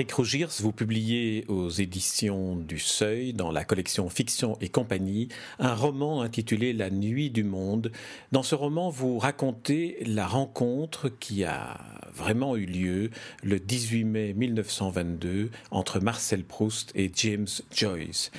Patrick 0.00 0.46
vous 0.60 0.72
publiez 0.72 1.44
aux 1.48 1.68
éditions 1.68 2.56
du 2.56 2.78
Seuil, 2.78 3.34
dans 3.34 3.50
la 3.50 3.64
collection 3.64 4.08
Fiction 4.08 4.56
et 4.62 4.70
compagnie, 4.70 5.28
un 5.58 5.74
roman 5.74 6.22
intitulé 6.22 6.72
La 6.72 6.88
nuit 6.88 7.28
du 7.28 7.44
monde. 7.44 7.92
Dans 8.32 8.42
ce 8.42 8.54
roman, 8.54 8.88
vous 8.88 9.18
racontez 9.18 9.98
la 10.06 10.26
rencontre 10.26 11.10
qui 11.10 11.44
a 11.44 11.78
vraiment 12.14 12.56
eu 12.56 12.64
lieu 12.64 13.10
le 13.42 13.60
18 13.60 14.04
mai 14.04 14.32
1922 14.32 15.50
entre 15.70 16.00
Marcel 16.00 16.44
Proust 16.44 16.92
et 16.94 17.10
James 17.14 17.48
Joyce. 17.70 18.30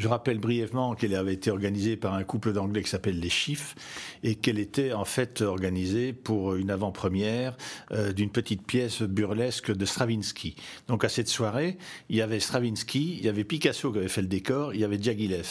Je 0.00 0.08
rappelle 0.08 0.38
brièvement 0.38 0.94
qu'elle 0.94 1.14
avait 1.14 1.34
été 1.34 1.50
organisée 1.50 1.94
par 1.94 2.14
un 2.14 2.24
couple 2.24 2.54
d'anglais 2.54 2.82
qui 2.82 2.88
s'appelle 2.88 3.20
les 3.20 3.28
Chiffres 3.28 3.74
et 4.22 4.34
qu'elle 4.34 4.58
était 4.58 4.94
en 4.94 5.04
fait 5.04 5.42
organisée 5.42 6.14
pour 6.14 6.54
une 6.54 6.70
avant-première 6.70 7.54
euh, 7.92 8.10
d'une 8.14 8.30
petite 8.30 8.62
pièce 8.62 9.02
burlesque 9.02 9.70
de 9.70 9.84
Stravinsky. 9.84 10.56
Donc 10.88 11.04
à 11.04 11.10
cette 11.10 11.28
soirée, 11.28 11.76
il 12.08 12.16
y 12.16 12.22
avait 12.22 12.40
Stravinsky, 12.40 13.18
il 13.18 13.26
y 13.26 13.28
avait 13.28 13.44
Picasso 13.44 13.92
qui 13.92 13.98
avait 13.98 14.08
fait 14.08 14.22
le 14.22 14.28
décor, 14.28 14.72
il 14.72 14.80
y 14.80 14.84
avait 14.84 14.96
Diaghilev. 14.96 15.46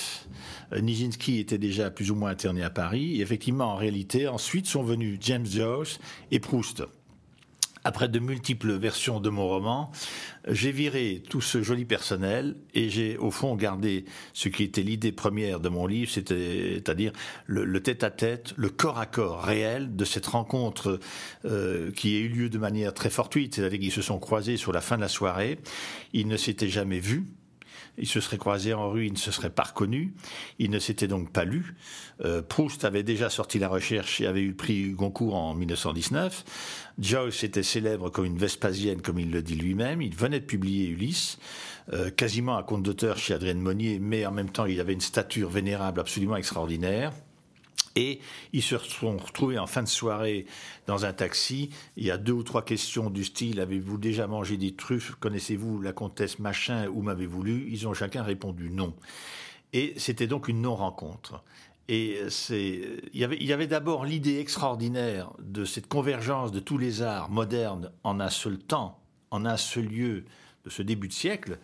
Euh, 0.74 0.82
Nijinsky 0.82 1.38
était 1.38 1.60
déjà 1.60 1.92
plus 1.92 2.10
ou 2.10 2.16
moins 2.16 2.32
interné 2.32 2.64
à 2.64 2.72
Paris. 2.72 3.18
Et 3.18 3.22
effectivement, 3.22 3.66
en 3.66 3.76
réalité, 3.76 4.28
ensuite 4.28 4.66
sont 4.66 4.82
venus 4.82 5.20
James 5.22 5.46
Joyce 5.46 6.00
et 6.32 6.40
Proust. 6.40 6.82
Après 7.84 8.10
de 8.10 8.20
multiples 8.20 8.74
versions 8.74 9.20
de 9.20 9.30
mon 9.30 9.48
roman, 9.48 9.92
j'ai 10.48 10.72
viré 10.72 11.22
tout 11.30 11.42
ce 11.42 11.62
joli 11.62 11.86
personnel 11.86 12.56
et 12.74 12.90
j'ai 12.90 13.18
au 13.18 13.32
fond 13.32 13.56
gardé 13.56 14.06
ce 14.34 14.50
qui 14.50 14.64
était 14.64 14.82
l'idée 14.82 15.12
première 15.12 15.60
de 15.60 15.70
mon 15.70 15.86
livre, 15.86 16.12
c'est-à-dire 16.12 17.12
le, 17.46 17.80
tête-à-tête, 17.82 18.54
le 18.58 18.70
corps 18.70 19.00
à 19.00 19.06
corps 19.06 19.44
réel 19.44 19.96
de 19.96 20.06
cette 20.06 20.28
rencontre 20.28 21.00
euh, 21.46 21.92
qui 21.92 22.16
a 22.16 22.20
eu 22.20 22.28
lieu 22.28 22.50
de 22.50 22.58
manière 22.58 22.94
très 22.94 23.10
fortuite, 23.10 23.56
c'est-à-dire 23.56 23.80
qu'ils 23.80 23.92
se 23.92 24.02
sont 24.02 24.20
croisés 24.20 24.58
sur 24.58 24.72
la 24.72 24.82
fin 24.82 24.96
de 24.96 25.02
la 25.02 25.08
soirée, 25.08 25.60
ils 26.14 26.28
ne 26.28 26.38
s'étaient 26.38 26.70
jamais 26.70 27.00
vus, 27.00 27.26
ils 28.00 28.08
se 28.08 28.22
seraient 28.22 28.38
croisés 28.38 28.74
en 28.74 28.90
rue, 28.90 29.08
ils 29.08 29.14
ne 29.14 29.18
se 29.18 29.32
seraient 29.32 29.50
pas 29.50 29.64
reconnus, 29.64 30.10
ils 30.58 30.70
ne 30.70 30.80
s'étaient 30.80 31.08
donc 31.08 31.32
pas 31.32 31.46
lus. 31.46 31.76
Euh, 32.24 32.42
Proust 32.42 32.86
avait 32.86 33.04
déjà 33.04 33.30
sorti 33.30 33.60
la 33.60 33.68
recherche 33.68 34.22
et 34.22 34.28
avait 34.28 34.42
eu 34.42 34.50
le 34.50 34.56
prix 34.56 34.92
Goncourt 34.92 35.36
en 35.36 35.54
1919. 35.54 36.44
Joyce 37.00 37.44
était 37.44 37.64
célèbre 37.64 38.10
comme 38.10 38.26
une 38.26 38.38
Vespasienne, 38.38 39.02
comme 39.02 39.20
il 39.20 39.32
le 39.32 39.42
dit 39.42 39.56
lui-même. 39.56 40.02
Il 40.02 40.16
venait 40.16 40.40
de 40.40 40.46
publier 40.46 40.88
Ulysse, 40.88 41.38
euh, 41.94 42.10
quasiment 42.10 42.58
à 42.58 42.64
compte 42.64 42.84
d'auteur 42.84 43.18
chez 43.18 43.34
Adrienne 43.34 43.62
Monnier, 43.62 44.00
mais 44.00 44.26
en 44.26 44.32
même 44.32 44.50
temps 44.50 44.66
il 44.66 44.80
avait 44.80 44.94
une 44.94 45.02
stature 45.02 45.50
vénérable 45.50 46.00
absolument 46.00 46.36
extraordinaire. 46.36 47.14
Et 48.00 48.22
ils 48.54 48.64
se 48.64 48.78
sont 48.78 49.18
retrouvés 49.18 49.60
en 49.60 49.68
fin 49.68 49.84
de 49.84 49.88
soirée 49.90 50.46
dans 50.88 51.04
un 51.04 51.12
taxi. 51.12 51.70
Il 51.98 52.06
y 52.06 52.12
a 52.12 52.18
deux 52.18 52.32
ou 52.32 52.44
trois 52.44 52.64
questions 52.64 53.10
du 53.10 53.26
style 53.26 53.60
Avez-vous 53.60 53.98
déjà 53.98 54.26
mangé 54.26 54.56
des 54.56 54.74
truffes? 54.74 55.16
Connaissez-vous 55.20 55.82
la 55.82 55.92
comtesse 55.92 56.40
machin 56.40 56.88
Où 56.88 57.02
m'avez-vous 57.02 57.44
lu? 57.44 57.68
Ils 57.70 57.90
ont 57.90 57.94
chacun 57.94 58.24
répondu 58.24 58.70
non. 58.70 58.94
Et 59.74 59.94
c'était 59.98 60.28
donc 60.28 60.48
une 60.48 60.62
non-rencontre. 60.62 61.44
Et 61.90 62.22
il 63.14 63.20
y 63.20 63.54
avait 63.54 63.68
d'abord 63.68 64.06
l'idée 64.06 64.40
extraordinaire 64.40 65.34
de 65.40 65.66
cette 65.66 65.88
convergence 65.88 66.54
de 66.54 66.62
tous 66.62 66.78
les 66.78 67.02
arts 67.02 67.30
modernes 67.30 67.92
en 68.06 68.22
un 68.22 68.30
seul 68.30 68.60
temps, 68.60 68.98
en 69.30 69.44
un 69.44 69.58
seul 69.58 69.88
lieu 69.88 70.24
de 70.64 70.70
ce 70.70 70.84
début 70.84 71.10
de 71.10 71.14
siècle. 71.14 71.60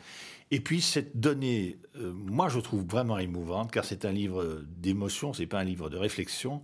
Et 0.56 0.62
puis 0.62 0.80
cette 0.80 1.20
donnée, 1.20 1.76
euh, 1.98 2.14
moi 2.14 2.48
je 2.48 2.62
trouve 2.62 2.86
vraiment 2.86 3.18
émouvante, 3.18 3.74
car 3.74 3.84
c'est 3.84 4.06
un 4.06 4.14
livre 4.14 4.64
d'émotion, 4.78 5.34
c'est 5.34 5.48
pas 5.48 5.60
un 5.60 5.66
livre 5.66 5.90
de 5.90 5.98
réflexion, 5.98 6.62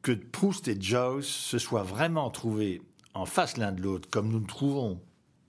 que 0.00 0.12
Proust 0.12 0.68
et 0.68 0.80
Joyce 0.80 1.26
se 1.26 1.58
soient 1.58 1.82
vraiment 1.82 2.30
trouvés 2.30 2.82
en 3.14 3.26
face 3.26 3.56
l'un 3.56 3.72
de 3.72 3.82
l'autre, 3.82 4.08
comme 4.08 4.28
nous 4.28 4.38
nous 4.38 4.46
trouvons 4.46 5.00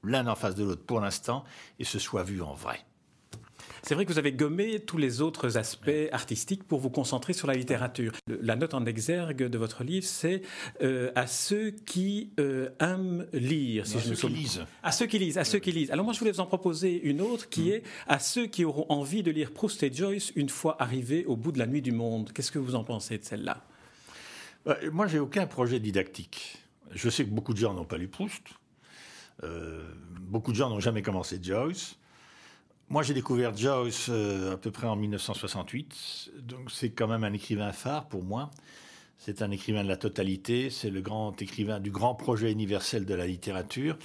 l'un 0.03 0.25
en 0.25 0.33
face 0.33 0.55
de 0.55 0.63
l'autre 0.63 0.83
pour 0.83 1.01
l'instant, 1.01 1.43
et 1.77 1.83
se 1.83 1.99
soient 1.99 2.23
vus 2.23 2.41
en 2.41 2.55
vrai. 2.55 2.83
C'est 3.83 3.95
vrai 3.95 4.05
que 4.05 4.11
vous 4.11 4.19
avez 4.19 4.31
gommé 4.31 4.79
tous 4.79 4.97
les 4.97 5.21
autres 5.21 5.57
aspects 5.57 5.89
artistiques 6.11 6.63
pour 6.63 6.79
vous 6.79 6.89
concentrer 6.89 7.33
sur 7.33 7.47
la 7.47 7.55
littérature. 7.55 8.13
La 8.27 8.55
note 8.55 8.73
en 8.73 8.85
exergue 8.85 9.43
de 9.43 9.57
votre 9.57 9.83
livre, 9.83 10.05
c'est 10.05 10.43
euh, 10.81 11.11
à 11.15 11.25
ceux 11.25 11.71
qui 11.71 12.31
euh, 12.39 12.69
aiment 12.79 13.25
lire. 13.33 13.87
Si 13.87 13.99
je 13.99 14.13
ceux 14.13 14.27
qui 14.27 14.33
lisent. 14.33 14.65
À 14.83 14.91
ceux 14.91 15.07
qui 15.07 15.19
lisent, 15.19 15.37
à 15.37 15.43
ceux 15.43 15.59
qui 15.59 15.71
lisent. 15.71 15.91
Alors 15.91 16.05
moi, 16.05 16.13
je 16.13 16.19
voulais 16.19 16.31
vous 16.31 16.41
en 16.41 16.45
proposer 16.45 17.01
une 17.01 17.21
autre 17.21 17.49
qui 17.49 17.69
mm. 17.69 17.73
est 17.73 17.83
à 18.07 18.19
ceux 18.19 18.45
qui 18.45 18.65
auront 18.65 18.85
envie 18.89 19.23
de 19.23 19.31
lire 19.31 19.51
Proust 19.51 19.81
et 19.83 19.91
Joyce 19.91 20.31
une 20.35 20.49
fois 20.49 20.81
arrivés 20.81 21.25
au 21.25 21.35
bout 21.35 21.51
de 21.51 21.59
la 21.59 21.65
nuit 21.65 21.81
du 21.81 21.91
monde. 21.91 22.31
Qu'est-ce 22.33 22.51
que 22.51 22.59
vous 22.59 22.75
en 22.75 22.83
pensez 22.83 23.17
de 23.17 23.25
celle-là? 23.25 23.65
Moi, 24.65 24.77
Moi, 24.91 25.07
j'ai 25.07 25.19
aucun 25.19 25.47
projet 25.47 25.79
didactique. 25.79 26.59
Je 26.93 27.09
sais 27.09 27.25
que 27.25 27.31
beaucoup 27.31 27.53
de 27.53 27.57
gens 27.57 27.73
n'ont 27.73 27.85
pas 27.85 27.97
lu 27.97 28.07
Proust. 28.07 28.43
Euh, 29.43 29.83
beaucoup 30.19 30.51
de 30.51 30.57
gens 30.57 30.69
n'ont 30.69 30.79
jamais 30.79 31.01
commencé 31.01 31.39
Joyce. 31.41 31.97
Moi, 32.91 33.03
j'ai 33.03 33.13
découvert 33.13 33.55
Joyce 33.55 34.07
euh, 34.09 34.51
à 34.51 34.57
peu 34.57 34.69
près 34.69 34.85
en 34.85 34.97
1968, 34.97 36.31
donc 36.41 36.69
c'est 36.69 36.89
quand 36.89 37.07
même 37.07 37.23
un 37.23 37.31
écrivain 37.31 37.71
phare 37.71 38.09
pour 38.09 38.21
moi. 38.21 38.51
C'est 39.17 39.41
un 39.41 39.49
écrivain 39.49 39.81
de 39.81 39.87
la 39.87 39.95
totalité, 39.95 40.69
c'est 40.69 40.89
le 40.89 40.99
grand 40.99 41.41
écrivain 41.41 41.79
du 41.79 41.89
grand 41.89 42.15
projet 42.15 42.51
universel 42.51 43.05
de 43.05 43.13
la 43.13 43.25
littérature. 43.25 43.97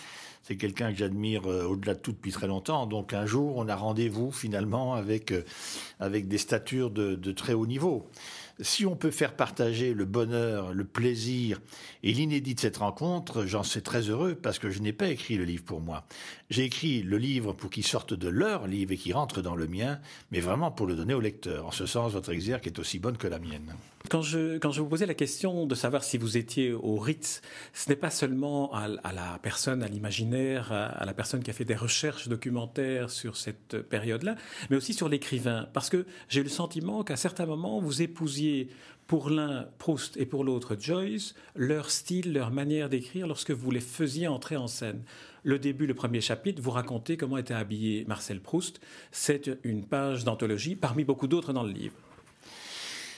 C'est 0.45 0.57
quelqu'un 0.57 0.93
que 0.93 0.99
j'admire 0.99 1.51
euh, 1.51 1.65
au-delà 1.65 1.95
de 1.95 1.99
tout 1.99 2.13
depuis 2.13 2.31
très 2.31 2.47
longtemps. 2.47 2.87
Donc 2.87 3.13
un 3.13 3.27
jour, 3.27 3.57
on 3.57 3.67
a 3.67 3.75
rendez-vous 3.75 4.31
finalement 4.31 4.95
avec, 4.95 5.33
euh, 5.33 5.43
avec 5.99 6.29
des 6.29 6.39
statures 6.39 6.93
de, 6.93 7.17
de 7.17 7.33
très 7.33 7.55
haut 7.55 7.67
niveau 7.67 8.09
si 8.61 8.87
on 8.87 8.97
peut 8.97 9.11
faire 9.11 9.35
partager 9.35 9.93
le 9.93 10.05
bonheur, 10.05 10.73
le 10.73 10.85
plaisir 10.85 11.61
et 12.03 12.13
l'inédit 12.13 12.55
de 12.55 12.61
cette 12.61 12.79
rencontre, 12.79 13.45
j'en 13.47 13.63
suis 13.63 13.83
très 13.83 14.03
heureux 14.03 14.35
parce 14.35 14.59
que 14.59 14.71
je 14.71 14.81
n'ai 14.81 14.93
pas 14.93 15.09
écrit 15.09 15.37
le 15.37 15.45
livre 15.45 15.65
pour 15.65 15.81
moi. 15.81 16.05
J'ai 16.49 16.65
écrit 16.65 17.03
le 17.03 17.19
livre 17.19 17.53
pour 17.53 17.71
qu'il 17.71 17.85
sorte 17.85 18.15
de 18.15 18.29
leur 18.29 18.67
livre 18.67 18.93
et 18.93 18.97
qu'il 18.97 19.15
rentre 19.15 19.43
dans 19.43 19.57
le 19.57 19.67
mien, 19.67 20.01
mais 20.31 20.41
vraiment 20.41 20.71
pour 20.71 20.87
le 20.87 20.95
donner 20.95 21.15
au 21.15 21.21
lecteur. 21.21 21.67
En 21.67 21.73
ce 21.73 21.87
sens, 21.87 22.13
votre 22.13 22.33
exergue 22.33 22.67
est 22.67 22.79
aussi 22.79 22.99
bonne 22.99 23.19
que 23.19 23.27
la 23.27 23.39
mienne. 23.39 23.75
Quand 24.09 24.23
je, 24.23 24.81
vous 24.81 24.89
posais 24.89 25.07
la 25.07 25.15
question 25.15 25.67
de 25.67 25.75
savoir 25.75 26.05
si 26.05 26.19
vous 26.19 26.37
étiez 26.37 26.73
au 26.73 26.97
Ritz, 26.97 27.41
ce 27.73 27.89
n'est 27.89 27.97
pas 27.97 28.11
seulement 28.11 28.73
à, 28.75 28.89
la 28.89 29.39
personne, 29.43 29.83
à 29.83 29.89
l'imaginaire, 29.89 30.71
à, 30.73 31.05
la 31.05 31.15
personne 31.15 31.43
qui 31.43 31.51
a 31.51 31.53
fait 31.53 31.65
des 31.65 31.75
recherches 31.75 32.29
documentaires 32.29 33.11
sur 33.11 33.37
cette 33.37 33.83
période-là, 33.83 34.37
mais 34.71 34.77
aussi 34.77 34.93
sur 34.93 35.09
l'écrivain. 35.09 35.69
Parce 35.73 35.89
que 35.89 36.07
j'ai 36.29 36.41
eu 36.41 36.45
le 36.45 36.51
sentiment 36.51 37.05
qu'à 37.05 37.17
certains 37.17 37.47
moments, 37.47 37.81
vous 37.81 38.03
épousiez 38.03 38.69
pour 39.07 39.31
l'un 39.31 39.67
Proust 39.79 40.17
et 40.17 40.27
pour 40.27 40.45
l'autre 40.45 40.77
Joyce 40.79 41.35
leur 41.55 41.91
style, 41.91 42.33
leur 42.33 42.51
manière 42.51 42.89
d'écrire 42.89 43.27
lorsque 43.27 43.53
vous 43.53 43.71
les 43.71 43.81
faisiez 43.81 44.29
entrer 44.29 44.57
en 44.57 44.67
scène. 44.67 45.03
Le 45.43 45.59
début, 45.59 45.87
le 45.87 45.95
premier 45.95 46.21
chapitre, 46.21 46.61
vous 46.61 46.73
racontez 46.73 47.17
comment 47.17 47.39
était 47.39 47.55
habillé 47.55 48.05
Marcel 48.07 48.41
Proust. 48.41 48.81
C'est 49.13 49.51
une 49.63 49.87
page 49.87 50.25
d'anthologie 50.25 50.75
parmi 50.77 51.05
beaucoup 51.05 51.29
d'autres 51.29 51.53
dans 51.53 51.63
le 51.63 51.73
livre. 51.73 51.95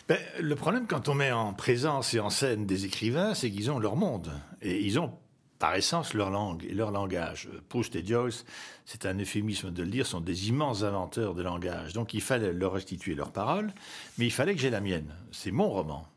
Ben, 0.08 0.16
le 0.40 0.54
problème 0.56 0.86
quand 0.86 1.10
on 1.10 1.14
met 1.14 1.32
en 1.32 1.52
présence 1.52 2.14
et 2.14 2.20
en 2.20 2.30
scène 2.30 2.64
des 2.64 2.86
écrivains, 2.86 3.34
c'est 3.34 3.50
qu'ils 3.50 3.70
ont 3.70 3.78
leur 3.78 3.94
monde. 3.94 4.32
Et 4.62 4.80
ils 4.80 4.98
ont 4.98 5.12
par 5.58 5.74
essence 5.74 6.14
leur 6.14 6.30
langue 6.30 6.64
et 6.64 6.72
leur 6.72 6.92
langage. 6.92 7.50
Proust 7.68 7.94
et 7.94 8.06
Joyce, 8.06 8.46
c'est 8.86 9.04
un 9.04 9.18
euphémisme 9.18 9.70
de 9.70 9.82
le 9.82 9.90
dire, 9.90 10.06
sont 10.06 10.22
des 10.22 10.48
immenses 10.48 10.82
inventeurs 10.82 11.34
de 11.34 11.42
langage. 11.42 11.92
Donc 11.92 12.14
il 12.14 12.22
fallait 12.22 12.54
leur 12.54 12.72
restituer 12.72 13.14
leurs 13.14 13.32
paroles, 13.32 13.70
mais 14.16 14.24
il 14.24 14.30
fallait 14.30 14.54
que 14.54 14.60
j'ai 14.62 14.70
la 14.70 14.80
mienne. 14.80 15.12
C'est 15.30 15.50
mon 15.50 15.68
roman. 15.68 16.08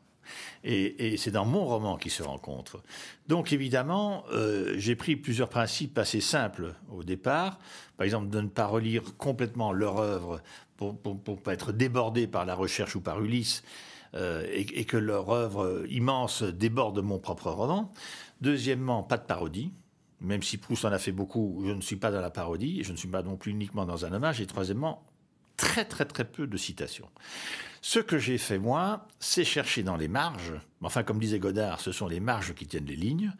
Et, 0.64 1.16
c'est 1.18 1.32
dans 1.32 1.44
mon 1.44 1.66
roman 1.66 1.98
qu'ils 1.98 2.12
se 2.12 2.22
rencontrent. 2.22 2.82
Donc 3.26 3.52
évidemment, 3.52 4.24
euh, 4.32 4.74
j'ai 4.78 4.96
pris 4.96 5.16
plusieurs 5.16 5.50
principes 5.50 5.98
assez 5.98 6.20
simples 6.20 6.74
au 6.90 7.02
départ. 7.02 7.58
Par 7.98 8.04
exemple, 8.04 8.30
de 8.30 8.40
ne 8.40 8.48
pas 8.48 8.66
relire 8.66 9.02
complètement 9.18 9.72
leur 9.72 9.98
œuvre 9.98 10.40
pour 10.90 11.14
ne 11.14 11.40
pas 11.40 11.54
être 11.54 11.72
débordé 11.72 12.26
par 12.26 12.44
la 12.44 12.54
recherche 12.54 12.96
ou 12.96 13.00
par 13.00 13.22
Ulysse, 13.22 13.62
euh, 14.14 14.44
et, 14.50 14.80
et, 14.80 14.84
que 14.84 14.98
leur 14.98 15.30
œuvre 15.30 15.84
immense 15.88 16.42
déborde 16.42 16.98
mon 17.00 17.18
propre 17.18 17.50
roman. 17.50 17.90
Deuxièmement, 18.42 19.02
pas 19.02 19.16
de 19.16 19.24
parodie. 19.24 19.72
Même 20.20 20.42
si 20.42 20.58
Proust 20.58 20.84
en 20.84 20.92
a 20.92 20.98
fait 20.98 21.12
beaucoup, 21.12 21.62
je 21.66 21.72
ne 21.72 21.80
suis 21.80 21.96
pas 21.96 22.10
dans 22.10 22.20
la 22.20 22.30
parodie, 22.30 22.80
et 22.80 22.84
je 22.84 22.92
ne 22.92 22.96
suis 22.96 23.08
pas 23.08 23.22
non 23.22 23.36
plus 23.36 23.52
uniquement 23.52 23.86
dans 23.86 24.04
un 24.04 24.12
hommage. 24.12 24.40
Et 24.40 24.46
troisièmement, 24.46 25.02
très 25.56 25.84
très 25.84 26.04
très 26.04 26.24
peu 26.24 26.46
de 26.46 26.56
citations. 26.56 27.08
Ce 27.84 27.98
que 27.98 28.16
j'ai 28.16 28.38
fait 28.38 28.58
moi, 28.58 29.08
c'est 29.18 29.44
chercher 29.44 29.82
dans 29.82 29.96
les 29.96 30.06
marges, 30.06 30.54
enfin 30.82 31.02
comme 31.02 31.18
disait 31.18 31.40
Godard, 31.40 31.80
ce 31.80 31.90
sont 31.90 32.06
les 32.06 32.20
marges 32.20 32.54
qui 32.54 32.66
tiennent 32.66 32.86
les 32.86 32.94
lignes, 32.94 33.32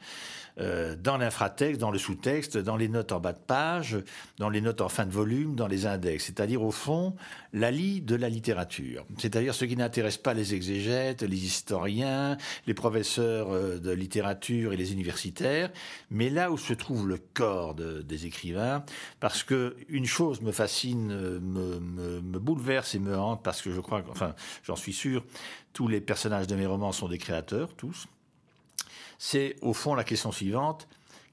euh, 0.60 0.96
dans 0.96 1.16
l'infratexte, 1.16 1.80
dans 1.80 1.90
le 1.90 1.98
sous-texte, 1.98 2.58
dans 2.58 2.76
les 2.76 2.88
notes 2.88 3.12
en 3.12 3.20
bas 3.20 3.32
de 3.32 3.38
page, 3.38 3.96
dans 4.38 4.50
les 4.50 4.60
notes 4.60 4.82
en 4.82 4.90
fin 4.90 5.06
de 5.06 5.10
volume, 5.10 5.54
dans 5.54 5.66
les 5.66 5.86
index. 5.86 6.26
C'est-à-dire, 6.26 6.62
au 6.62 6.70
fond, 6.70 7.14
la 7.54 7.70
lie 7.70 8.02
de 8.02 8.14
la 8.14 8.28
littérature. 8.28 9.06
C'est-à-dire 9.16 9.54
ce 9.54 9.64
qui 9.64 9.76
n'intéresse 9.76 10.18
pas 10.18 10.34
les 10.34 10.54
exégètes, 10.54 11.22
les 11.22 11.46
historiens, 11.46 12.36
les 12.66 12.74
professeurs 12.74 13.50
euh, 13.50 13.78
de 13.78 13.92
littérature 13.92 14.74
et 14.74 14.76
les 14.76 14.92
universitaires, 14.92 15.70
mais 16.10 16.28
là 16.28 16.50
où 16.50 16.58
se 16.58 16.74
trouve 16.74 17.08
le 17.08 17.16
corps 17.16 17.74
des 17.74 18.26
écrivains, 18.26 18.84
parce 19.20 19.42
que 19.42 19.76
une 19.88 20.06
chose 20.06 20.42
me 20.42 20.52
fascine, 20.52 21.12
euh, 21.12 21.40
me, 21.40 21.80
me, 22.20 22.38
bouleverse 22.38 22.94
et 22.94 22.98
me 22.98 23.16
hante, 23.16 23.42
parce 23.42 23.62
que 23.62 23.72
je 23.72 23.80
crois, 23.80 24.02
enfin, 24.10 24.31
j'en 24.64 24.76
suis 24.76 24.92
sûr, 24.92 25.24
tous 25.72 25.88
les 25.88 26.00
personnages 26.00 26.46
de 26.46 26.56
mes 26.56 26.66
romans 26.66 26.92
sont 26.92 27.08
des 27.08 27.18
créateurs, 27.18 27.74
tous 27.74 28.06
c'est 29.18 29.54
au 29.62 29.72
fond 29.72 29.94
la 29.94 30.02
question 30.02 30.32
suivante 30.32 30.88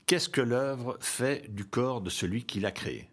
qu'est-ce 0.09 0.27
que 0.27 0.41
l'œuvre 0.41 0.97
fait 1.01 1.53
du 1.53 1.65
corps 1.65 2.01
de 2.01 2.09
celui 2.09 2.43
qui 2.43 2.59
l'a 2.59 2.71
créé? 2.71 3.07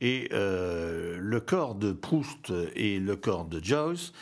Et 0.00 0.28
euh, 0.32 1.16
le 1.16 1.40
corps 1.40 1.76
de 1.76 1.92
Proust 1.92 2.52
et 2.74 2.98
le 2.98 3.14
corps 3.14 3.44
de 3.44 3.62
Joyce 3.62 4.12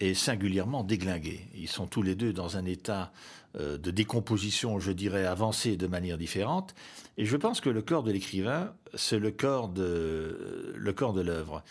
est 0.00 0.14
singulièrement 0.14 0.82
déglingué. 0.82 1.46
Ils 1.54 1.68
sont 1.68 1.86
tous 1.86 2.02
les 2.02 2.16
deux 2.16 2.32
dans 2.32 2.56
un 2.56 2.64
état 2.64 3.12
euh, 3.56 3.78
de 3.78 3.92
décomposition, 3.92 4.80
je 4.80 4.90
dirais, 4.90 5.26
avancé 5.26 5.76
de 5.76 5.86
manière 5.86 6.18
différente. 6.18 6.74
Et 7.18 7.24
je 7.24 7.36
pense 7.36 7.60
que 7.60 7.70
le 7.70 7.82
corps 7.82 8.02
de 8.02 8.10
l'écrivain, 8.10 8.72
c'est 8.94 9.20
le 9.20 9.30
corps 9.30 9.68
de 9.68 10.74
l'œuvre. 11.20 11.62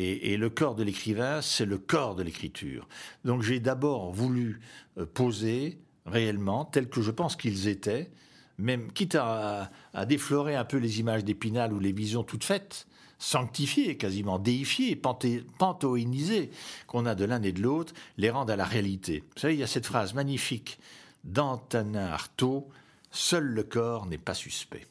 Et, 0.00 0.36
le 0.36 0.48
corps 0.48 0.76
de 0.76 0.84
l'écrivain, 0.84 1.42
c'est 1.42 1.64
le 1.64 1.76
corps 1.76 2.14
de 2.14 2.22
l'écriture. 2.22 2.86
Donc 3.24 3.42
j'ai 3.42 3.58
d'abord 3.58 4.12
voulu 4.12 4.60
euh, 4.96 5.04
poser 5.04 5.80
réellement, 6.06 6.64
tels 6.64 6.88
que 6.88 7.02
je 7.02 7.10
pense 7.10 7.34
qu'ils 7.34 7.66
étaient, 7.66 8.12
même 8.58 8.92
quitte 8.92 9.16
à, 9.16 9.72
déflorer 10.06 10.54
un 10.54 10.64
peu 10.64 10.76
les 10.76 11.00
images 11.00 11.24
d'Épinal 11.24 11.72
ou 11.72 11.80
les 11.80 11.90
visions 11.90 12.22
toutes 12.22 12.44
faites, 12.44 12.86
sanctifiées, 13.18 13.96
quasiment 13.96 14.38
déifiées, 14.38 14.94
panthéonisées 14.94 16.50
qu'on 16.86 17.04
a 17.04 17.16
de 17.16 17.24
l'un 17.24 17.42
et 17.42 17.50
de 17.50 17.60
l'autre, 17.60 17.92
les 18.18 18.30
rendre 18.30 18.52
à 18.52 18.56
la 18.56 18.64
réalité. 18.64 19.24
Vous 19.34 19.40
savez, 19.40 19.54
il 19.54 19.60
y 19.60 19.64
a 19.64 19.66
cette 19.66 19.86
phrase 19.86 20.14
magnifique 20.14 20.78
d'Antonin 21.24 22.06
Artaud, 22.06 22.68
Seul 23.10 23.44
le 23.44 23.64
corps 23.64 24.06
n'est 24.06 24.18
pas 24.18 24.34
suspect. 24.34 24.86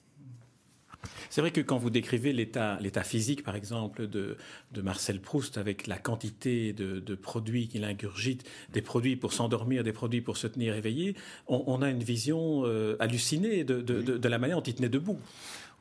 C'est 1.38 1.42
vrai 1.42 1.52
que 1.52 1.62
quand 1.62 1.78
vous 1.78 1.92
décrivez 1.92 2.34
l'état, 2.34 2.80
physique, 3.04 3.44
par 3.44 3.56
exemple, 3.56 4.08
de, 4.08 4.38
Marcel 4.82 5.22
Proust, 5.22 5.60
avec 5.60 5.86
la 5.86 6.00
quantité 6.00 6.74
de, 6.74 7.14
produits 7.14 7.68
qu'il 7.68 7.84
ingurgite, 7.84 8.44
des 8.74 8.82
produits 8.82 9.16
pour 9.16 9.34
s'endormir, 9.34 9.84
des 9.84 9.94
produits 9.94 10.22
pour 10.22 10.36
se 10.36 10.48
tenir 10.48 10.74
éveillé, 10.74 11.16
on, 11.48 11.84
a 11.84 11.92
une 11.92 12.02
vision 12.02 12.64
euh, 12.66 12.96
hallucinée 13.00 13.64
de, 13.64 13.82
de, 13.82 14.28
la 14.28 14.40
manière 14.40 14.58
dont 14.58 14.64
il 14.64 14.74
tenait 14.74 14.90
debout. 14.90 15.20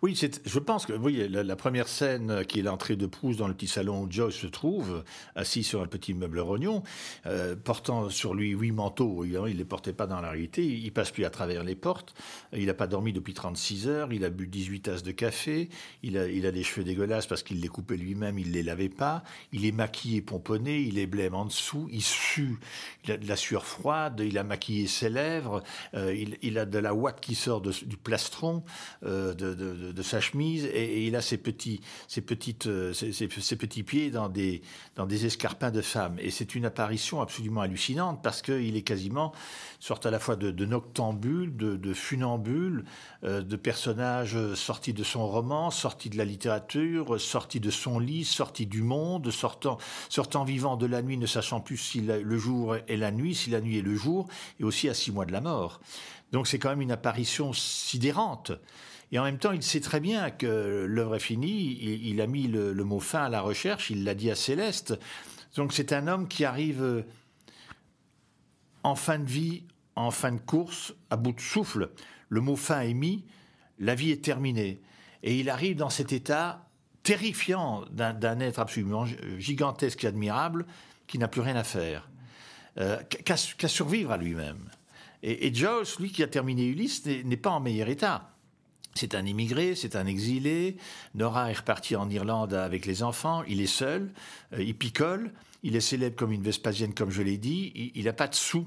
Oui, 0.02 0.14
je 0.44 0.58
pense 0.58 0.84
que 0.84 0.92
oui, 0.92 1.26
la, 1.26 1.56
première 1.56 1.88
scène 1.88 2.44
qui 2.44 2.58
est 2.58 2.62
l'entrée 2.62 2.96
de 2.96 3.06
Proust 3.06 3.38
dans 3.38 3.48
le 3.48 3.54
petit 3.54 3.66
salon 3.66 4.02
où 4.02 4.06
Joyce 4.10 4.34
se 4.34 4.46
trouve, 4.46 5.02
assis 5.34 5.64
sur 5.64 5.80
un 5.80 5.86
petit 5.86 6.12
meuble 6.12 6.38
rognon, 6.38 6.82
euh, 7.24 7.56
portant 7.56 8.10
sur 8.10 8.34
lui 8.34 8.50
huit 8.50 8.72
manteaux. 8.72 9.24
Il 9.24 9.32
ne 9.32 9.46
les 9.46 9.64
portait 9.64 9.94
pas 9.94 10.06
dans 10.06 10.20
la 10.20 10.32
réalité. 10.32 10.66
Il 10.66 10.92
passe 10.92 11.12
plus 11.12 11.24
à 11.24 11.30
travers 11.30 11.64
les 11.64 11.74
portes. 11.74 12.14
Il 12.52 12.66
n'a 12.66 12.74
pas 12.74 12.86
dormi 12.86 13.14
depuis 13.14 13.32
36 13.32 13.88
heures. 13.88 14.12
Il 14.12 14.26
a 14.26 14.28
bu 14.28 14.46
18 14.46 14.80
tasses 14.80 15.02
de 15.02 15.12
café. 15.12 15.70
Il 16.02 16.18
a, 16.18 16.28
il 16.28 16.44
a 16.44 16.52
des 16.52 16.62
cheveux 16.62 16.84
dégueulasses 16.84 17.26
parce 17.26 17.42
qu'il 17.42 17.62
les 17.62 17.68
coupait 17.68 17.96
lui-même. 17.96 18.38
Il 18.38 18.52
les 18.52 18.62
lavait 18.62 18.90
pas. 18.90 19.24
Il 19.52 19.64
est 19.64 19.72
maquillé, 19.72 20.20
pomponné. 20.20 20.78
Il 20.78 20.98
est 20.98 21.06
blême 21.06 21.34
en 21.34 21.46
dessous. 21.46 21.88
Il 21.90 22.02
sue. 22.02 22.58
Il 23.06 23.12
a 23.12 23.16
de 23.16 23.26
la 23.26 23.36
sueur 23.36 23.64
froide. 23.64 24.20
Il 24.22 24.36
a 24.36 24.44
maquillé 24.44 24.88
ses 24.88 25.08
lèvres. 25.08 25.62
Euh, 25.94 26.14
il, 26.42 26.58
a 26.58 26.66
de 26.66 26.78
la 26.78 26.92
ouate 26.92 27.18
qui 27.18 27.34
sort 27.34 27.62
du 27.62 27.96
plastron 27.96 28.62
euh, 29.02 29.32
sa 30.02 30.20
chemise 30.20 30.64
et, 30.66 31.06
il 31.06 31.16
a 31.16 31.22
ses 31.22 31.38
petits, 31.38 31.80
ses 32.08 32.20
petites, 32.20 32.66
euh, 32.66 32.92
ses, 32.92 33.56
petits 33.56 33.82
pieds 33.82 34.10
dans 34.10 34.28
des, 34.28 34.62
dans 34.96 35.06
des 35.06 35.26
escarpins 35.26 35.70
de 35.70 35.80
femme. 35.80 36.16
Et 36.18 36.30
c'est 36.30 36.54
une 36.54 36.64
apparition 36.64 37.20
absolument 37.20 37.60
hallucinante 37.60 38.22
parce 38.22 38.42
qu'il 38.42 38.76
est 38.76 38.82
quasiment 38.82 39.32
sorte 39.80 40.06
à 40.06 40.10
la 40.10 40.18
fois 40.18 40.36
de, 40.36 40.50
de 40.50 40.64
noctambule, 40.64 41.56
de, 41.56 41.76
de 41.76 41.94
funambule, 41.94 42.84
euh, 43.24 43.42
de 43.42 43.56
personnages 43.56 44.36
sortis 44.54 44.92
de 44.92 45.04
son 45.04 45.26
roman, 45.26 45.70
sortis 45.70 46.10
de 46.10 46.18
la 46.18 46.24
littérature, 46.24 47.20
sortis 47.20 47.60
de 47.60 47.70
son 47.70 47.98
lit, 47.98 48.24
sortis 48.24 48.66
du 48.66 48.82
monde, 48.82 49.30
sortant, 49.30 49.78
sortant 50.08 50.44
vivant 50.44 50.76
de 50.76 50.86
la 50.86 51.02
nuit, 51.02 51.18
ne 51.18 51.26
sachant 51.26 51.60
plus 51.60 51.76
si 51.76 52.00
le 52.00 52.38
jour 52.38 52.76
est 52.76 52.96
la 52.96 53.10
nuit, 53.10 53.34
si 53.34 53.50
la 53.50 53.60
nuit 53.60 53.78
est 53.78 53.82
le 53.82 53.94
jour, 53.94 54.28
et 54.60 54.64
aussi 54.64 54.88
à 54.88 54.94
six 54.94 55.12
mois 55.12 55.24
de 55.24 55.32
la 55.32 55.40
mort. 55.40 55.80
Donc 56.32 56.46
c'est 56.46 56.58
quand 56.58 56.70
même 56.70 56.82
une 56.82 56.92
apparition 56.92 57.52
sidérante. 57.52 58.52
Et 59.12 59.18
en 59.18 59.24
même 59.24 59.38
temps, 59.38 59.52
il 59.52 59.62
sait 59.62 59.80
très 59.80 60.00
bien 60.00 60.30
que 60.30 60.84
l'œuvre 60.88 61.16
est 61.16 61.20
finie. 61.20 61.78
Il, 62.08 62.20
a 62.20 62.26
mis 62.26 62.48
le, 62.48 62.74
mot 62.84 63.00
fin 63.00 63.24
à 63.24 63.28
la 63.28 63.40
recherche. 63.40 63.90
Il 63.90 64.04
l'a 64.04 64.14
dit 64.14 64.30
à 64.30 64.34
Céleste. 64.34 64.98
Donc 65.54 65.72
c'est 65.72 65.92
un 65.92 66.08
homme 66.08 66.28
qui 66.28 66.44
arrive 66.44 66.82
euh, 66.82 67.02
en 68.82 68.94
fin 68.94 69.18
de 69.18 69.24
vie, 69.24 69.62
en 69.94 70.10
fin 70.10 70.32
de 70.32 70.40
course, 70.40 70.94
à 71.10 71.16
bout 71.16 71.32
de 71.32 71.40
souffle. 71.40 71.90
Le 72.28 72.40
mot 72.40 72.56
fin 72.56 72.80
est 72.80 72.94
mis. 72.94 73.24
La 73.78 73.94
vie 73.94 74.10
est 74.10 74.24
terminée. 74.24 74.82
Et 75.22 75.38
il 75.38 75.50
arrive 75.50 75.76
dans 75.76 75.90
cet 75.90 76.12
état 76.12 76.66
terrifiant 77.02 77.84
d'un 77.92 78.40
être 78.40 78.58
absolument 78.58 79.06
gigantesque 79.38 80.02
et 80.04 80.08
admirable 80.08 80.66
qui 81.06 81.18
n'a 81.18 81.28
plus 81.28 81.40
rien 81.40 81.54
à 81.54 81.62
faire, 81.62 82.10
euh, 82.78 83.00
qu'à 83.04 83.68
survivre 83.68 84.10
à 84.10 84.16
lui-même. 84.16 84.68
Et, 85.22 85.46
et 85.46 85.54
Joyce, 85.54 86.00
lui 86.00 86.10
qui 86.10 86.24
a 86.24 86.26
terminé 86.26 86.66
Ulysse, 86.66 87.06
n'est 87.06 87.36
pas 87.36 87.50
en 87.50 87.60
meilleur 87.60 87.88
état. 87.88 88.35
C'est 88.96 89.14
un 89.14 89.26
immigré, 89.26 89.74
c'est 89.74 89.94
un 89.94 90.06
exilé. 90.06 90.76
Nora 91.14 91.50
est 91.50 91.58
reparti 91.58 91.96
en 91.96 92.08
Irlande 92.08 92.54
avec 92.54 92.86
les 92.86 93.02
enfants. 93.02 93.42
Il 93.46 93.60
est 93.60 93.66
seul, 93.66 94.10
euh, 94.54 94.62
il 94.62 94.74
picole. 94.74 95.32
Il 95.62 95.76
est 95.76 95.80
célèbre 95.80 96.16
comme 96.16 96.32
une 96.32 96.42
Vespasienne, 96.42 96.94
comme 96.94 97.10
je 97.10 97.22
l'ai 97.22 97.36
dit. 97.36 97.92
Il 97.94 98.04
n'a 98.04 98.12
pas 98.12 98.28
de 98.28 98.34
sous. 98.34 98.66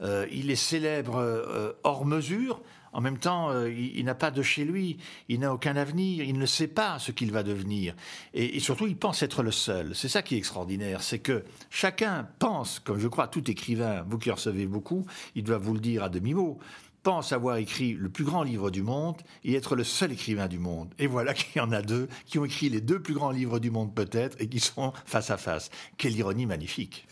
Euh, 0.00 0.26
il 0.32 0.50
est 0.50 0.56
célèbre 0.56 1.16
euh, 1.16 1.72
hors 1.84 2.04
mesure. 2.04 2.60
En 2.92 3.00
même 3.00 3.18
temps, 3.18 3.54
il, 3.66 4.04
n'a 4.04 4.16
pas 4.16 4.32
de 4.32 4.42
chez 4.42 4.64
lui. 4.64 4.96
Il 5.28 5.38
n'a 5.38 5.54
aucun 5.54 5.76
avenir. 5.76 6.24
Il 6.24 6.38
ne 6.38 6.46
sait 6.46 6.66
pas 6.66 6.98
ce 6.98 7.12
qu'il 7.12 7.30
va 7.30 7.44
devenir. 7.44 7.94
Et, 8.34 8.56
et, 8.56 8.58
surtout, 8.58 8.88
il 8.88 8.96
pense 8.96 9.22
être 9.22 9.44
le 9.44 9.52
seul. 9.52 9.94
C'est 9.94 10.08
ça 10.08 10.22
qui 10.22 10.34
est 10.34 10.38
extraordinaire. 10.38 11.00
C'est 11.00 11.20
que 11.20 11.44
chacun 11.68 12.28
pense, 12.40 12.80
comme 12.80 12.98
je 12.98 13.06
crois 13.06 13.28
tout 13.28 13.48
écrivain, 13.48 14.04
vous 14.08 14.18
qui 14.18 14.32
recevez 14.32 14.66
beaucoup, 14.66 15.06
il 15.36 15.44
doit 15.44 15.58
vous 15.58 15.74
le 15.74 15.78
dire 15.78 16.02
à 16.02 16.08
demi-mot 16.08 16.58
pense 17.02 17.32
avoir 17.32 17.56
écrit 17.56 17.94
le 17.94 18.08
plus 18.08 18.24
grand 18.24 18.42
livre 18.42 18.70
du 18.70 18.82
monde 18.82 19.16
et 19.44 19.54
être 19.54 19.76
le 19.76 19.84
seul 19.84 20.12
écrivain 20.12 20.48
du 20.48 20.58
monde. 20.58 20.92
Et 20.98 21.06
voilà 21.06 21.34
qu'il 21.34 21.56
y 21.56 21.60
en 21.60 21.72
a 21.72 21.82
deux 21.82 22.08
qui 22.26 22.38
ont 22.38 22.44
écrit 22.44 22.68
les 22.68 22.80
deux 22.80 23.00
plus 23.00 23.14
grands 23.14 23.30
livres 23.30 23.58
du 23.58 23.70
monde 23.70 23.94
peut-être 23.94 24.36
et 24.40 24.48
qui 24.48 24.60
sont 24.60 24.92
face 25.04 25.30
à 25.30 25.36
face. 25.36 25.70
Quelle 25.96 26.16
ironie 26.16 26.46
magnifique 26.46 27.06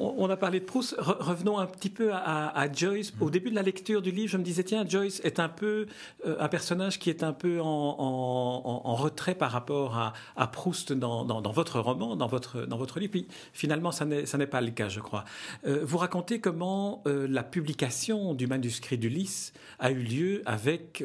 on 0.00 0.28
a 0.28 0.36
parlé 0.36 0.60
de 0.60 0.64
Proust. 0.64 0.96
revenons 0.98 1.58
un 1.58 1.66
petit 1.66 1.90
peu 1.90 2.12
à, 2.12 2.66
Joyce. 2.72 3.12
Au 3.20 3.30
début 3.30 3.50
de 3.50 3.54
la 3.54 3.62
lecture 3.62 4.02
du 4.02 4.10
livre, 4.10 4.30
je 4.30 4.36
me 4.36 4.42
disais 4.42 4.64
tiens, 4.64 4.84
Joyce 4.86 5.20
est 5.24 5.38
un 5.38 5.48
peu 5.48 5.86
euh, 6.26 6.36
un 6.40 6.48
personnage 6.48 6.98
qui 6.98 7.10
est 7.10 7.22
un 7.22 7.32
peu 7.32 7.60
en, 7.60 7.66
retrait 8.94 9.34
par 9.34 9.50
rapport 9.50 9.96
à, 10.36 10.46
Proust 10.48 10.92
dans, 10.92 11.24
votre 11.52 11.80
roman, 11.80 12.16
dans 12.16 12.26
votre 12.26 12.66
dans 12.66 12.76
votre 12.76 13.00
livre. 13.00 13.12
Puis 13.12 13.26
finalement, 13.52 13.92
ça 13.92 14.04
n'est 14.04 14.46
pas 14.46 14.60
le 14.60 14.70
cas, 14.70 14.88
je 14.88 15.00
crois. 15.00 15.24
Euh, 15.66 15.80
vous 15.84 15.98
racontez 15.98 16.40
comment 16.40 17.02
euh, 17.06 17.26
la 17.28 17.42
publication 17.42 18.34
du 18.34 18.46
manuscrit 18.46 18.98
d'Ulysse 18.98 19.52
a 19.78 19.90
eu 19.90 20.02
lieu 20.02 20.42
avec 20.46 21.04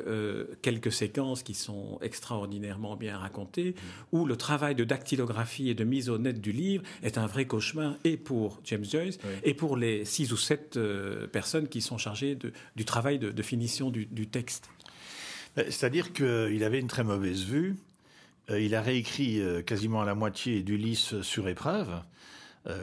quelques 0.61 0.91
séquences 0.91 1.43
qui 1.43 1.53
sont 1.53 1.97
extraordinairement 2.01 2.95
bien 2.95 3.17
racontées, 3.17 3.75
où 4.11 4.25
le 4.25 4.35
travail 4.35 4.75
de 4.75 4.83
dactylographie 4.83 5.69
et 5.69 5.73
de 5.73 5.83
mise 5.83 6.09
au 6.09 6.17
net 6.17 6.39
du 6.39 6.51
livre 6.51 6.83
est 7.03 7.17
un 7.17 7.25
vrai 7.25 7.45
cauchemar 7.45 7.95
et 8.03 8.17
pour 8.17 8.59
James 8.65 8.85
Joyce, 8.85 9.17
et 9.43 9.53
pour 9.53 9.77
les 9.77 10.05
six 10.05 10.31
ou 10.31 10.37
sept 10.37 10.77
euh, 10.77 11.27
personnes 11.27 11.67
qui 11.67 11.81
sont 11.81 11.97
chargées 11.97 12.37
du 12.75 12.85
travail 12.85 13.19
de, 13.19 13.41
finition 13.41 13.89
du, 13.89 14.27
texte. 14.27 14.69
Euh, 15.57 15.63
c'est-à-dire 15.65 16.13
qu'il 16.13 16.63
avait 16.63 16.79
une 16.79 16.87
très 16.87 17.03
mauvaise 17.03 17.43
vue. 17.43 17.75
Euh, 18.49 18.59
il 18.59 18.75
a 18.75 18.81
réécrit 18.81 19.41
quasiment 19.65 20.03
la 20.03 20.15
moitié 20.15 20.63
d'Ulysse 20.63 21.21
sur 21.21 21.47
épreuve. 21.47 22.01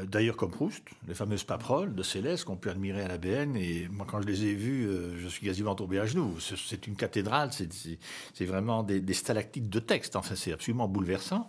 D'ailleurs, 0.08 0.36
comme 0.36 0.50
Proust, 0.50 0.82
les 1.06 1.14
fameuses 1.14 1.44
paperoles 1.44 1.94
de 1.94 2.02
Céleste 2.02 2.44
qu'on 2.44 2.56
peut 2.56 2.70
admirer 2.70 3.02
à 3.02 3.08
la 3.08 3.18
BN. 3.18 3.56
Et 3.56 3.86
moi, 3.88 4.04
quand 4.08 4.20
je 4.20 4.26
les 4.26 4.46
ai 4.46 4.54
vues, 4.54 4.88
je 5.16 5.28
suis 5.28 5.46
quasiment 5.46 5.76
tombé 5.76 6.00
à 6.00 6.06
genoux. 6.06 6.34
C'est 6.40 6.88
une 6.88 6.96
cathédrale, 6.96 7.50
c'est 7.52 8.44
vraiment 8.46 8.82
des, 8.82 9.00
des, 9.00 9.14
stalactites 9.14 9.70
de 9.70 9.78
texte. 9.78 10.16
Enfin, 10.16 10.34
c'est 10.34 10.52
absolument 10.52 10.88
bouleversant. 10.88 11.48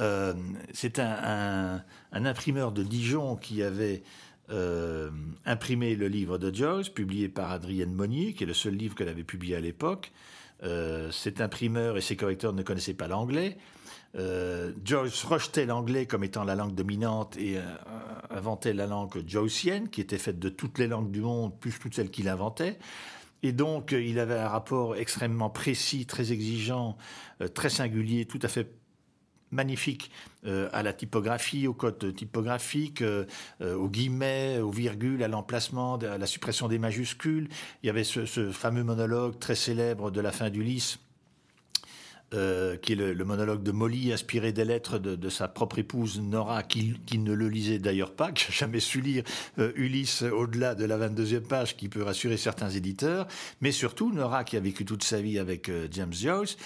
Euh, 0.00 0.34
c'est 0.72 0.98
un, 0.98 1.82
imprimeur 2.12 2.72
de 2.72 2.82
Dijon 2.82 3.36
qui 3.36 3.62
avait 3.62 4.02
euh, 4.50 5.10
imprimé 5.44 5.96
le 5.96 6.08
livre 6.08 6.38
de 6.38 6.54
Joyce, 6.54 6.88
publié 6.88 7.28
par 7.28 7.50
Adrienne 7.50 7.94
Monnier, 7.94 8.34
qui 8.34 8.44
est 8.44 8.46
le 8.46 8.54
seul 8.54 8.74
livre 8.74 8.94
qu'elle 8.94 9.08
avait 9.08 9.24
publié 9.24 9.56
à 9.56 9.60
l'époque. 9.60 10.12
Euh, 10.62 11.10
cet 11.10 11.40
imprimeur 11.40 11.96
et 11.96 12.00
ses 12.00 12.16
correcteurs 12.16 12.52
ne 12.52 12.62
connaissaient 12.62 12.94
pas 12.94 13.08
l'anglais. 13.08 13.56
Joyce 14.82 15.24
rejetait 15.24 15.66
l'anglais 15.66 16.06
comme 16.06 16.24
étant 16.24 16.42
la 16.42 16.54
langue 16.54 16.74
dominante 16.74 17.36
et 17.36 17.58
inventait 18.30 18.72
la 18.72 18.86
langue 18.86 19.22
joycienne, 19.28 19.90
qui 19.90 20.00
était 20.00 20.16
faite 20.16 20.38
de 20.38 20.48
toutes 20.48 20.78
les 20.78 20.86
langues 20.86 21.10
du 21.10 21.20
monde, 21.20 21.52
plus 21.60 21.78
toutes 21.78 21.94
celles 21.94 22.10
qu'il 22.10 22.30
inventait. 22.30 22.78
Et 23.42 23.52
donc, 23.52 23.92
il 23.92 24.18
avait 24.18 24.38
un 24.38 24.48
rapport 24.48 24.96
extrêmement 24.96 25.50
précis, 25.50 26.06
très 26.06 26.32
exigeant, 26.32 26.96
très 27.52 27.68
singulier, 27.68 28.24
tout 28.24 28.40
à 28.40 28.48
fait 28.48 28.72
magnifique 29.50 30.10
à 30.44 30.82
la 30.82 30.92
typographie, 30.92 31.66
au 31.66 31.74
code 31.74 32.14
typographique, 32.14 33.02
aux 33.60 33.88
guillemets, 33.88 34.58
aux 34.60 34.70
virgules, 34.70 35.22
à 35.22 35.28
l'emplacement, 35.28 35.96
à 35.96 36.18
la 36.18 36.26
suppression 36.26 36.68
des 36.68 36.78
majuscules. 36.78 37.48
Il 37.82 37.86
y 37.86 37.90
avait 37.90 38.04
ce, 38.04 38.26
ce 38.26 38.50
fameux 38.50 38.84
monologue 38.84 39.38
très 39.38 39.54
célèbre 39.54 40.10
de 40.10 40.20
la 40.20 40.32
fin 40.32 40.50
d'Ulysse 40.50 40.98
euh, 42.34 42.76
qui 42.76 42.94
est 42.94 42.96
le, 42.96 43.24
monologue 43.24 43.62
de 43.62 43.70
Molly, 43.70 44.12
inspiré 44.12 44.52
des 44.52 44.64
lettres 44.64 44.98
de, 44.98 45.28
sa 45.28 45.46
propre 45.46 45.78
épouse 45.78 46.20
Nora, 46.20 46.64
qui, 46.64 46.96
ne 47.16 47.32
le 47.32 47.48
lisait 47.48 47.78
d'ailleurs 47.78 48.12
pas, 48.12 48.32
que 48.32 48.40
j'ai 48.40 48.52
jamais 48.52 48.80
su 48.80 49.00
lire 49.00 49.22
euh, 49.60 49.70
Ulysse 49.76 50.22
au-delà 50.22 50.74
de 50.74 50.84
la 50.84 50.98
22e 50.98 51.42
page, 51.42 51.76
qui 51.76 51.88
peut 51.88 52.02
rassurer 52.02 52.36
certains 52.36 52.68
éditeurs, 52.68 53.28
mais 53.60 53.70
surtout 53.70 54.12
Nora, 54.12 54.42
qui 54.42 54.56
a 54.56 54.60
vécu 54.60 54.84
toute 54.84 55.04
sa 55.04 55.20
vie 55.20 55.38
avec 55.38 55.68
euh, 55.68 55.86
James 55.92 56.12
Joyce, 56.12 56.56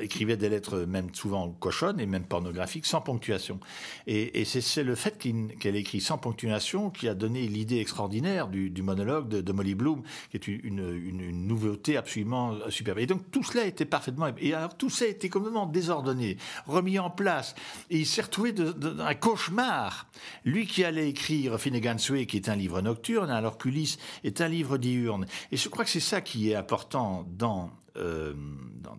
écrivait 0.00 0.38
des 0.38 0.48
lettres 0.48 0.78
même 0.78 1.14
souvent 1.14 1.50
cochonnes 1.50 2.00
et 2.00 2.06
même 2.06 2.24
pornographiques, 2.24 2.86
sans 2.86 3.02
ponctuation. 3.02 3.60
Et, 4.06 4.44
c'est 4.46 4.84
le 4.84 4.94
fait 4.94 5.18
qu'elle 5.18 5.76
écrit 5.76 6.00
sans 6.00 6.16
ponctuation 6.16 6.88
qui 6.88 7.08
a 7.08 7.14
donné 7.14 7.46
l'idée 7.46 7.78
extraordinaire 7.78 8.48
du, 8.48 8.82
monologue 8.82 9.28
de, 9.28 9.52
Molly 9.52 9.74
Bloom, 9.74 10.02
qui 10.30 10.36
est 10.38 10.48
une, 10.48 11.46
nouveauté 11.46 11.98
absolument 11.98 12.56
superbe. 12.70 13.00
Et 13.00 13.06
donc 13.06 13.30
tout 13.30 13.42
cela 13.42 13.66
était 13.66 13.84
parfaitement 13.84 14.26
tout 14.68 14.90
ça 14.90 15.06
été 15.06 15.28
complètement 15.28 15.66
désordonné, 15.66 16.36
remis 16.66 16.98
en 16.98 17.10
place. 17.10 17.54
Et 17.90 17.98
il 17.98 18.06
s'est 18.06 18.22
retrouvé 18.22 18.52
dans 18.52 19.00
un 19.00 19.14
cauchemar. 19.14 20.06
Lui 20.44 20.66
qui 20.66 20.84
allait 20.84 21.08
écrire 21.08 21.60
Finnegan's 21.60 22.08
Wake, 22.10 22.30
qui 22.30 22.36
est 22.36 22.48
un 22.48 22.56
livre 22.56 22.80
nocturne, 22.80 23.30
alors 23.30 23.58
qu'Ulysse 23.58 23.98
est 24.24 24.40
un 24.40 24.48
livre 24.48 24.78
diurne. 24.78 25.26
Et 25.50 25.56
je 25.56 25.68
crois 25.68 25.84
que 25.84 25.90
c'est 25.90 26.00
ça 26.00 26.20
qui 26.20 26.50
est 26.50 26.54
important 26.54 27.26
dans 27.28 27.70
euh, 27.96 28.32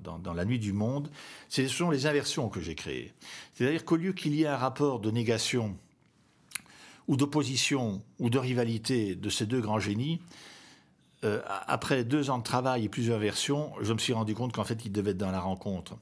dans, 0.03 0.33
La 0.33 0.45
Nuit 0.45 0.59
du 0.59 0.73
Monde, 0.73 1.09
ce 1.49 1.67
sont 1.67 1.89
les 1.89 2.05
inversions 2.05 2.49
que 2.49 2.59
j'ai 2.59 2.75
créées. 2.75 3.13
C'est-à-dire 3.53 3.85
qu'au 3.85 3.95
lieu 3.95 4.13
qu'il 4.13 4.35
y 4.35 4.43
ait 4.43 4.47
un 4.47 4.57
rapport 4.57 4.99
de 4.99 5.11
négation 5.11 5.77
ou 7.07 7.15
d'opposition 7.15 8.01
ou 8.19 8.29
de 8.29 8.37
rivalité 8.37 9.15
de 9.15 9.29
ces 9.29 9.45
deux 9.45 9.61
grands 9.61 9.79
génies, 9.79 10.19
euh, 11.23 11.41
après 11.67 12.03
deux 12.03 12.29
ans 12.29 12.37
de 12.37 12.43
travail 12.43 12.85
et 12.85 12.89
plusieurs 12.89 13.19
versions, 13.19 13.71
je 13.81 13.93
me 13.93 13.97
suis 13.97 14.13
rendu 14.13 14.35
compte 14.35 14.51
qu'en 14.51 14.63
fait, 14.63 14.85
il 14.85 14.91
devait 14.91 15.11
être 15.11 15.17
dans 15.17 15.31
la 15.31 15.39
rencontre. 15.39 15.95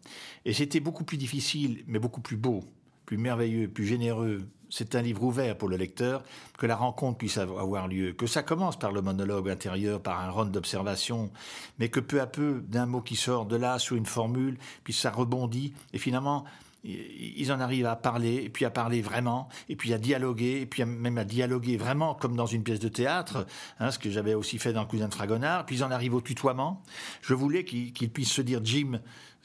Et 0.45 0.53
c'était 0.53 0.79
beaucoup 0.79 1.03
plus 1.03 1.17
difficile, 1.17 1.83
mais 1.87 1.99
beaucoup 1.99 2.21
plus 2.21 2.37
beau, 2.37 2.63
plus 3.05 3.17
merveilleux, 3.17 3.67
plus 3.67 3.85
généreux. 3.85 4.41
C'est 4.69 4.95
un 4.95 5.01
livre 5.01 5.23
ouvert 5.23 5.57
pour 5.57 5.67
le 5.67 5.77
lecteur, 5.77 6.23
que 6.57 6.65
la 6.65 6.75
rencontre 6.75 7.17
puisse 7.17 7.37
avoir 7.37 7.87
lieu, 7.87 8.13
que 8.13 8.25
ça 8.25 8.41
commence 8.41 8.79
par 8.79 8.91
le 8.91 9.01
monologue 9.01 9.49
intérieur, 9.49 10.01
par 10.01 10.21
un 10.21 10.29
round 10.29 10.51
d'observation, 10.51 11.29
mais 11.77 11.89
que 11.89 11.99
peu 11.99 12.21
à 12.21 12.25
peu, 12.25 12.63
d'un 12.67 12.85
mot 12.85 13.01
qui 13.01 13.15
sort 13.15 13.45
de 13.45 13.57
là, 13.57 13.79
sur 13.79 13.97
une 13.97 14.05
formule, 14.05 14.57
puis 14.83 14.93
ça 14.93 15.11
rebondit, 15.11 15.73
et 15.93 15.97
finalement, 15.97 16.45
ils 16.83 17.51
en 17.51 17.59
arrivent 17.59 17.85
à 17.85 17.95
parler, 17.95 18.43
et 18.43 18.49
puis 18.49 18.65
à 18.65 18.71
parler 18.71 19.01
vraiment, 19.01 19.49
et 19.69 19.75
puis 19.75 19.93
à 19.93 19.97
dialoguer, 19.97 20.61
et 20.61 20.65
puis 20.65 20.83
même 20.83 21.17
à 21.17 21.23
dialoguer 21.23 21.77
vraiment 21.77 22.15
comme 22.15 22.35
dans 22.35 22.45
une 22.45 22.63
pièce 22.63 22.79
de 22.79 22.89
théâtre, 22.89 23.45
hein, 23.79 23.91
ce 23.91 23.99
que 23.99 24.09
j'avais 24.09 24.33
aussi 24.33 24.57
fait 24.57 24.73
dans 24.73 24.85
Cousin 24.85 25.07
de 25.07 25.13
Fragonard, 25.13 25.65
puis 25.65 25.77
ils 25.77 25.83
en 25.83 25.91
arrivent 25.91 26.15
au 26.15 26.21
tutoiement. 26.21 26.81
Je 27.21 27.33
voulais 27.33 27.63
qu'ils 27.63 28.09
puissent 28.09 28.31
se 28.33 28.41
dire 28.41 28.61
Jim, 28.63 28.99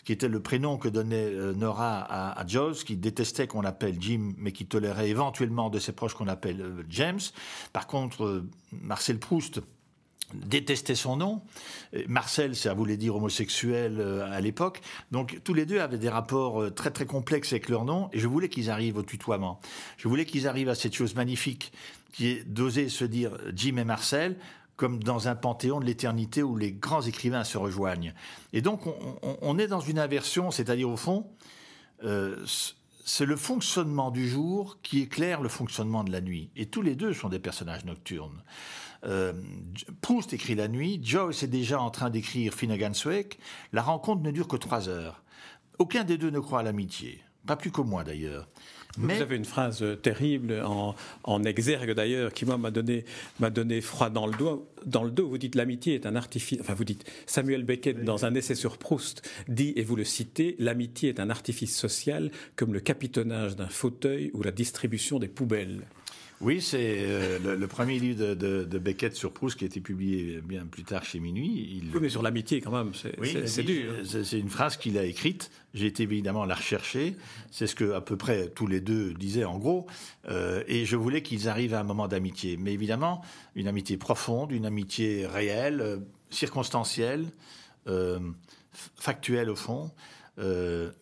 qui 0.07 0.13
était 0.13 0.29
le 0.29 0.41
prénom 0.41 0.79
que 0.79 0.89
donnait 0.89 1.17
euh, 1.17 1.53
Nora 1.53 1.99
à, 1.99 2.41
à 2.41 2.47
Jones, 2.47 2.75
qui 2.75 2.97
détestait 2.97 3.49
qu'on 3.49 3.61
l'appelle 3.61 3.97
Jim, 4.01 4.35
mais 4.39 4.53
qui 4.53 4.65
tolérait 4.65 5.09
éventuellement 5.11 5.69
de 5.69 5.81
ses 5.81 5.91
proches 5.93 6.15
qu'on 6.15 6.29
appelle 6.29 6.61
euh, 6.61 6.85
James. 6.89 7.19
Par 7.73 7.89
contre, 7.89 8.25
euh, 8.25 8.49
Marcel 8.71 9.19
Proust, 9.19 9.61
détestait 10.35 10.95
son 10.95 11.17
nom. 11.17 11.43
Marcel, 12.09 12.57
ça 12.57 12.75
voulait 12.75 12.97
dire 12.97 13.17
homosexuel 13.17 13.97
euh, 14.01 14.31
à 14.31 14.41
l'époque. 14.41 14.81
Donc 15.13 15.41
tous 15.45 15.55
les 15.55 15.67
deux 15.67 15.81
avaient 15.81 15.99
des 15.99 16.09
rapports 16.09 16.63
euh, 16.63 16.71
très 16.71 16.91
très 16.91 17.07
complexes 17.07 17.53
avec 17.53 17.69
leur 17.69 17.85
nom 17.85 18.09
et 18.13 18.19
je 18.19 18.27
voulais 18.27 18.49
qu'ils 18.49 18.71
arrivent 18.71 18.97
au 18.97 19.03
tutoiement. 19.03 19.61
Je 19.97 20.09
voulais 20.09 20.25
qu'ils 20.25 20.49
arrivent 20.49 20.69
à 20.69 20.75
cette 20.75 20.95
chose 20.95 21.15
magnifique 21.15 21.73
qui 22.13 22.29
est 22.29 22.45
d'oser 22.45 22.89
se 22.89 23.05
dire 23.05 23.37
Jim 23.55 23.77
et 23.77 23.85
Marcel 23.85 24.37
comme 24.77 25.03
dans 25.03 25.29
un 25.29 25.35
panthéon 25.35 25.81
de 25.81 25.87
l'éternité 25.87 26.43
où 26.43 26.57
les 26.57 26.73
grands 26.73 27.03
écrivains 27.03 27.45
se 27.45 27.59
rejoignent. 27.59 28.13
Et 28.53 28.61
donc 28.61 28.83
on, 29.23 29.59
est 29.59 29.69
dans 29.69 29.81
une 29.81 29.99
inversion, 29.99 30.51
c'est-à-dire 30.51 30.91
au 30.91 30.97
fond, 30.97 31.27
euh, 32.05 32.45
c'est 33.05 33.25
le 33.25 33.37
fonctionnement 33.37 34.11
du 34.11 34.29
jour 34.29 34.79
qui 34.83 35.01
éclaire 35.01 35.41
le 35.41 35.49
fonctionnement 35.49 36.05
de 36.05 36.13
la 36.13 36.21
nuit. 36.21 36.51
Et 36.57 36.67
tous 36.67 36.83
les 36.83 36.95
deux 36.95 37.15
sont 37.15 37.29
des 37.29 37.39
personnages 37.39 37.85
nocturnes. 37.85 38.43
Euh, 39.05 39.33
Proust 40.01 40.33
écrit 40.33 40.55
la 40.55 40.69
nuit, 40.69 41.01
Joyce 41.03 41.43
est 41.43 41.49
déjà 41.49 41.81
en 41.81 41.91
train 41.91 42.11
d'écrire 42.11 42.55
Finnegan's 42.55 43.05
Wake. 43.05 43.39
La 43.73 43.83
rencontre 43.83 44.23
ne 44.23 44.31
dure 44.31 44.49
que 44.49 44.57
trois 44.57 44.89
heures. 44.89 45.23
Aucun 45.79 46.05
des 46.05 46.19
deux 46.19 46.31
ne 46.31 46.41
croit 46.41 46.61
à 46.61 46.63
l'amitié, 46.63 47.23
pas 47.47 47.57
plus 47.57 47.71
que 47.71 47.83
moi 47.83 48.05
d'ailleurs. 48.05 48.49
Mais... 48.99 49.17
Vous 49.17 49.23
avez 49.23 49.37
une 49.37 49.45
phrase 49.45 49.83
euh, 49.83 49.95
terrible 49.95 50.63
en, 50.65 51.45
exergue 51.45 51.93
d'ailleurs 51.93 52.33
qui 52.33 52.47
moi 52.47 52.57
m'a 52.57 52.71
donné 52.71 53.05
m'a 53.41 53.51
donné 53.51 53.81
froid 53.81 54.11
dans 54.11 54.27
le 54.27 54.37
dos. 54.37 54.69
Dans 54.87 55.05
le 55.05 55.11
dos, 55.11 55.29
vous 55.29 55.39
dites 55.39 55.55
l'amitié 55.55 55.95
est 55.95 56.07
un 56.07 56.17
artifice. 56.17 56.59
Enfin, 56.61 56.75
vous 56.75 56.85
dites 56.85 57.05
Samuel 57.27 57.65
Beckett 57.65 58.05
dans 58.05 58.25
un 58.25 58.35
essai 58.35 58.55
sur 58.55 58.79
Proust 58.79 59.29
dit 59.49 59.73
et 59.77 59.83
vous 59.83 59.97
le 59.97 60.05
citez 60.05 60.57
l'amitié 60.59 61.11
est 61.11 61.21
un 61.21 61.31
artifice 61.31 61.77
social 61.77 62.31
comme 62.57 62.73
le 62.73 62.81
capitonnage 62.81 63.57
d'un 63.57 63.69
fauteuil 63.69 64.31
ou 64.33 64.43
la 64.43 64.53
distribution 64.53 65.19
des 65.19 65.29
poubelles. 65.29 65.87
Oui, 66.43 66.61
c'est 66.61 66.99
euh, 66.99 67.57
le, 67.57 67.67
premier 67.67 67.99
livre 67.99 68.35
de, 68.35 68.79
Beckett 68.79 69.15
sur 69.15 69.33
Proust 69.33 69.59
qui 69.59 69.65
a 69.65 69.67
été 69.67 69.81
publié 69.81 70.41
bien 70.43 70.67
plus 70.67 70.85
tard 70.85 71.03
chez 71.03 71.19
Minuit. 71.19 71.81
Il... 71.83 71.91
Oui, 71.95 72.01
mais 72.03 72.09
sur 72.11 72.23
l'amitié 72.23 72.61
quand 72.61 72.73
même, 72.73 72.93
c'est 72.95 73.63
dur. 73.63 73.93
C'est 74.05 74.39
une 74.39 74.51
phrase 74.51 74.77
qu'il 74.77 74.99
a 74.99 75.05
écrite. 75.05 75.51
J'ai 75.73 75.87
été 75.87 76.03
évidemment 76.03 76.45
la 76.45 76.55
rechercher. 76.55 77.17
C'est 77.51 77.67
ce 77.67 77.75
que 77.75 77.93
à 77.93 78.03
peu 78.03 78.17
près 78.17 78.49
tous 78.49 78.67
les 78.67 78.81
deux 78.81 79.15
disaient 79.15 79.45
en 79.45 79.59
gros. 79.59 79.87
Euh, 80.29 80.63
et 80.67 80.85
je 80.85 80.97
voulais 80.97 81.23
qu'ils 81.23 81.49
arrivent 81.49 81.75
à 81.75 81.81
un 81.81 81.85
moment 81.85 82.07
d'amitié. 82.07 82.59
Mais 82.59 82.75
évidemment, 82.75 83.23
une 83.55 83.69
amitié 83.69 83.97
profonde, 83.97 84.53
une 84.53 84.67
amitié 84.67 85.27
réelle, 85.27 85.81
euh, 85.81 85.99
circonstancielle, 86.29 87.27
factuelle 88.97 89.49
au 89.49 89.55
fond, 89.55 89.93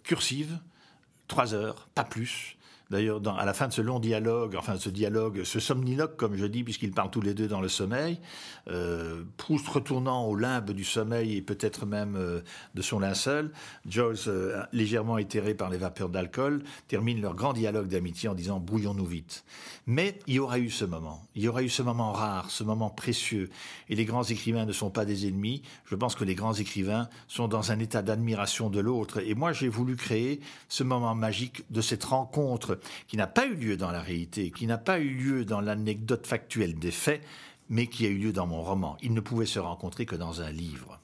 cursive, 0.05 0.59
trois 1.29 1.55
heures, 1.55 1.89
pas 1.95 2.05
plus. 2.05 2.59
D'ailleurs, 2.95 3.21
à 3.37 3.45
la 3.45 3.55
fin 3.55 3.67
de 3.67 3.73
ce 3.73 3.83
long 3.83 3.99
dialogue, 3.99 4.55
enfin 4.57 4.77
ce 4.79 4.89
dialogue, 4.89 5.43
ce 5.43 5.59
somniloque, 5.59 6.17
comme 6.17 6.37
je 6.37 6.47
dis, 6.47 6.63
puisqu'ils 6.63 6.93
parlent 6.93 7.11
tous 7.11 7.21
les 7.21 7.35
deux 7.35 7.49
dans 7.49 7.61
le 7.61 7.67
sommeil, 7.67 8.21
euh, 8.71 9.25
Proust 9.37 9.67
retournant 9.67 10.29
au 10.29 10.37
limbe 10.37 10.71
du 10.71 10.85
sommeil 10.85 11.35
et 11.35 11.43
peut-être 11.43 11.87
même 11.87 12.15
euh, 12.15 12.43
de 12.77 12.83
son 12.83 13.01
linceul, 13.01 13.51
Joyce, 13.85 14.29
euh, 14.29 14.63
légèrement 14.73 15.19
éthéré 15.19 15.55
par 15.55 15.71
les 15.71 15.77
vapeurs 15.77 16.09
d'alcool, 16.09 16.63
termine 16.87 17.21
leur 17.21 17.35
grand 17.35 17.53
dialogue 17.53 17.89
d'amitié 17.89 18.29
en 18.29 18.35
disant 18.35 18.61
brouillons-nous 18.61 19.07
vite. 19.07 19.45
Mais 19.89 20.17
il 20.29 20.35
y 20.35 20.39
aura 20.39 20.61
eu 20.61 20.71
ce 20.71 20.85
moment, 20.85 21.27
il 21.35 21.43
y 21.43 21.49
aura 21.49 21.65
eu 21.65 21.69
ce 21.69 21.83
moment 21.83 22.13
rare, 22.13 22.49
ce 22.49 22.63
moment 22.63 22.91
précieux. 22.91 23.51
Et 23.89 23.97
les 23.97 24.05
grands 24.05 24.23
écrivains 24.23 24.67
ne 24.67 24.73
sont 24.73 24.91
pas 24.91 25.05
des 25.05 25.27
ennemis. 25.27 25.63
Je 25.85 25.97
pense 25.97 26.15
que 26.15 26.23
les 26.23 26.37
grands 26.37 26.55
écrivains 26.55 27.09
sont 27.27 27.49
dans 27.49 27.73
un 27.73 27.81
état 27.81 28.03
d'admiration 28.03 28.71
de 28.71 28.79
l'autre. 28.79 29.19
Et 29.19 29.35
moi, 29.35 29.53
j'ai 29.53 29.69
voulu 29.69 29.97
créer 29.97 30.39
ce 30.69 30.85
moment 30.85 31.17
magique 31.17 31.65
de 31.73 31.81
cette 31.81 32.05
rencontre 32.05 32.79
qui 33.07 33.17
n'a 33.17 33.27
pas 33.27 33.47
eu 33.47 33.55
lieu 33.55 33.77
dans 33.77 33.91
la 33.91 34.01
réalité, 34.01 34.51
qui 34.51 34.67
n'a 34.67 34.79
pas 34.79 34.99
eu 34.99 35.11
lieu 35.11 35.45
dans 35.45 35.61
l'anecdote 35.61 36.27
factuelle 36.27 36.79
des 36.79 36.91
faits, 36.91 37.23
mais 37.69 37.87
qui 37.87 38.07
a 38.07 38.09
eu 38.09 38.19
lieu 38.19 38.33
dans 38.33 38.47
mon 38.47 38.63
roman. 38.63 38.97
Ils 39.03 39.15
ne 39.15 39.21
pouvaient 39.21 39.47
se 39.47 39.59
rencontrer 39.59 40.07
que 40.07 40.17
dans 40.17 40.43
un 40.43 40.51
livre. 40.51 41.01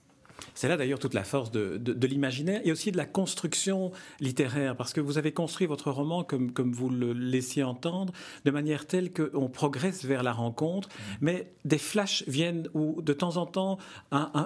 C'est 0.55 0.69
là 0.69 0.77
d'ailleurs 0.77 0.99
toute 0.99 1.15
la 1.15 1.25
force 1.25 1.51
de, 1.51 2.07
l'imaginaire 2.07 2.61
et 2.65 2.73
aussi 2.73 2.93
de 2.93 2.97
la 2.97 3.07
construction 3.07 3.93
littéraire, 4.21 4.77
parce 4.77 4.93
que 4.93 5.01
vous 5.01 5.19
avez 5.19 5.33
construit 5.33 5.67
votre 5.67 5.91
roman, 5.91 6.25
comme, 6.25 6.53
comme 6.53 6.73
vous 6.73 6.91
le 6.91 7.13
laissiez 7.13 7.63
entendre, 7.63 8.13
de 8.45 8.51
manière 8.51 8.87
telle 8.87 9.13
qu'on 9.13 9.49
progresse 9.49 10.05
vers 10.05 10.23
la 10.23 10.33
rencontre, 10.33 10.89
mmh. 10.89 11.03
mais 11.21 11.53
des 11.65 11.79
flashs 11.79 12.25
viennent, 12.27 12.69
ou 12.75 13.01
de 13.03 13.13
temps 13.13 13.37
en 13.37 13.47
temps, 13.47 13.79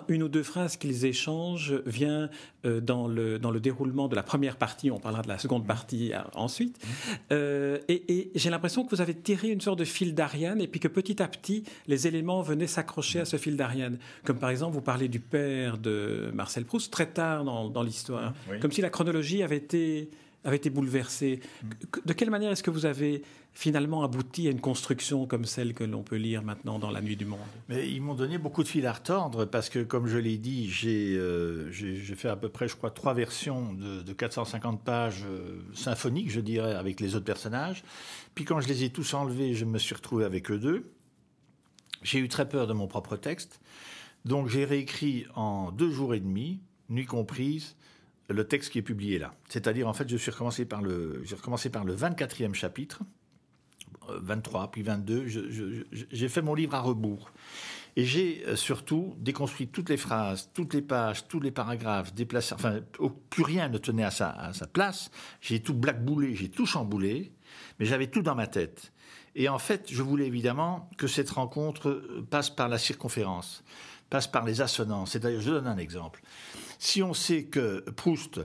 une 0.09 0.23
ou 0.23 0.29
deux 0.29 0.43
phrases 0.43 0.77
qu'ils 0.77 1.05
échangent 1.07 1.75
vient 1.87 2.29
euh, 2.65 2.81
dans, 2.81 3.07
le, 3.07 3.39
dans 3.39 3.51
le 3.51 3.61
déroulement 3.61 4.09
de 4.09 4.17
la 4.17 4.23
première 4.23 4.57
partie, 4.57 4.91
on 4.91 4.99
parlera 4.99 5.23
de 5.23 5.29
la 5.29 5.39
seconde 5.39 5.67
partie 5.67 6.13
euh, 6.13 6.19
ensuite, 6.35 6.79
mmh. 6.79 7.11
euh, 7.33 7.79
et, 7.89 8.31
j'ai 8.35 8.51
l'impression 8.51 8.85
que 8.85 8.95
vous 8.95 9.01
avez 9.01 9.15
tiré 9.15 9.49
une 9.49 9.61
sorte 9.61 9.79
de 9.79 9.85
fil 9.85 10.15
d'Ariane, 10.15 10.61
et 10.61 10.67
puis 10.67 10.81
que 10.81 10.89
petit 10.89 11.23
à 11.23 11.29
petit, 11.29 11.65
les 11.87 12.07
éléments 12.07 12.43
venaient 12.43 12.67
s'accrocher 12.67 13.21
à 13.21 13.25
ce 13.25 13.37
fil 13.37 13.57
d'Ariane. 13.57 13.99
Comme 14.25 14.39
par 14.39 14.51
exemple, 14.51 14.75
vous 14.75 14.83
parlez 14.83 15.09
du 15.09 15.21
père 15.21 15.79
de 15.79 15.94
Marcel 16.33 16.65
Proust 16.65 16.93
très 16.93 17.07
tard 17.07 17.45
dans, 17.45 17.83
l'histoire, 17.83 18.35
comme 18.61 18.73
si 18.73 18.81
la 18.81 18.91
chronologie 18.91 19.43
avait 19.43 19.57
été, 19.57 20.11
avait 20.45 20.57
été 20.57 20.71
bouleversée. 20.71 21.41
De 22.05 22.13
quelle 22.13 22.31
manière 22.31 22.53
est-ce 22.53 22.63
que 22.63 22.71
vous 22.71 22.87
avez 22.87 23.23
finalement 23.55 24.03
abouti 24.03 24.49
à 24.49 24.51
une 24.51 24.61
construction 24.61 25.27
comme 25.27 25.45
celle 25.45 25.75
que 25.75 25.85
l'on 25.85 26.03
peut 26.03 26.17
lire 26.17 26.43
maintenant 26.43 26.79
dans 26.79 26.91
La 26.91 27.01
Nuit 27.01 27.17
du 27.17 27.25
Monde? 27.25 27.41
Mais 27.69 27.89
Ils 27.89 28.03
m'ont 28.03 28.15
donné 28.15 28.37
beaucoup 28.37 28.63
de 28.63 28.69
fil 28.69 28.87
à 28.87 28.93
retordre 28.93 29.47
parce 29.47 29.71
que, 29.71 29.83
comme 29.83 30.07
je 30.07 30.19
l'ai 30.19 30.37
dit, 30.37 30.69
j'ai 30.69 31.17
euh, 31.17 31.71
fait 32.17 32.29
à 32.29 32.37
peu 32.37 32.49
près, 32.49 32.69
je 32.69 32.77
crois, 32.77 32.91
trois 32.91 33.15
versions 33.15 33.73
de, 33.73 34.13
450 34.13 34.83
pages 34.83 35.25
euh, 35.27 35.61
symphoniques, 35.75 36.31
je 36.31 36.41
dirais, 36.41 36.75
avec 36.75 37.01
les 37.01 37.17
autres 37.17 37.25
personnages. 37.25 37.85
Puis 38.35 38.45
quand 38.45 38.61
je 38.61 38.69
les 38.69 38.85
ai 38.85 38.91
tous 38.91 39.15
enlevés, 39.15 39.55
je 39.55 39.65
me 39.65 39.79
suis 39.79 39.95
retrouvé 39.95 40.25
avec 40.25 40.51
eux 40.51 40.59
deux. 40.59 40.91
J'ai 42.03 42.19
eu 42.19 42.29
très 42.29 42.47
peur 42.47 42.67
de 42.67 42.75
mon 42.75 42.87
propre 42.87 43.17
texte 43.17 43.61
Donc 44.25 44.49
j'ai 44.49 44.65
réécrit 44.65 45.27
en 45.35 45.71
deux 45.71 45.91
jours 45.91 46.15
et 46.15 46.21
demi, 46.21 46.61
nuit 46.89 47.07
comprise, 47.07 47.77
le 48.29 48.47
texte 48.47 48.71
qui 48.71 48.79
est 48.79 48.83
publié 48.83 49.19
là. 49.19 49.35
C'est-à-dire, 49.49 49.87
en 49.87 49.93
fait, 49.93 50.09
je 50.09 50.17
suis 50.17 50.31
recommencé 50.31 50.65
par 50.65 50.83
le, 50.83 51.23
j'ai 51.25 51.37
recommencé 51.37 51.69
par 51.71 51.85
le 51.85 51.95
24e 51.95 52.55
chapitre, 52.55 53.03
23, 54.09 54.63
euh, 54.63 54.67
puis 54.69 54.83
22. 54.83 55.27
J'ai 56.11 56.29
fait 56.29 56.43
mon 56.43 56.55
livre 56.55 56.75
à 56.75 56.81
rebours. 56.81 57.31
Et 57.97 58.05
j'ai 58.05 58.45
euh, 58.47 58.57
surtout 58.57 59.15
déconstruit 59.19 59.69
toutes 59.69 59.89
les 59.89 59.97
phrases, 59.97 60.51
toutes 60.53 60.75
les 60.75 60.83
pages, 60.83 61.29
tous 61.29 61.41
les 61.41 61.53
paragraphes, 61.53 62.13
déplacé, 62.13 62.55
enfin, 62.55 62.81
plus 63.31 63.45
rien 63.45 63.69
ne 63.69 63.79
tenait 63.79 64.05
à 64.05 64.11
sa, 64.11 64.53
place. 64.73 65.11
J'ai 65.41 65.61
tout 65.61 65.75
blackboulé, 65.75 66.35
j'ai 66.35 66.49
tout 66.49 66.67
chamboulé, 66.67 67.33
mais 67.79 67.87
j'avais 67.87 68.09
tout 68.09 68.23
dans 68.23 68.35
ma 68.35 68.47
tête. 68.47 68.93
Et 69.37 69.49
en 69.49 69.59
fait, 69.59 69.89
je 69.91 70.03
voulais 70.03 70.27
évidemment 70.27 70.89
que 70.97 71.07
cette 71.07 71.31
rencontre 71.31 71.89
euh, 71.89 72.27
passe 72.29 72.51
par 72.51 72.69
la 72.69 72.79
circonférence, 72.79 73.65
passe 74.11 74.27
par 74.27 74.45
les 74.45 74.61
assonances. 74.61 75.13
C'est-à-dire, 75.13 75.41
je 75.41 75.51
donne 75.51 75.67
un 75.67 75.79
exemple. 75.79 76.23
Si 76.79 77.03
on 77.03 77.15
sait 77.15 77.45
que 77.45 77.81
Proust 77.91 78.41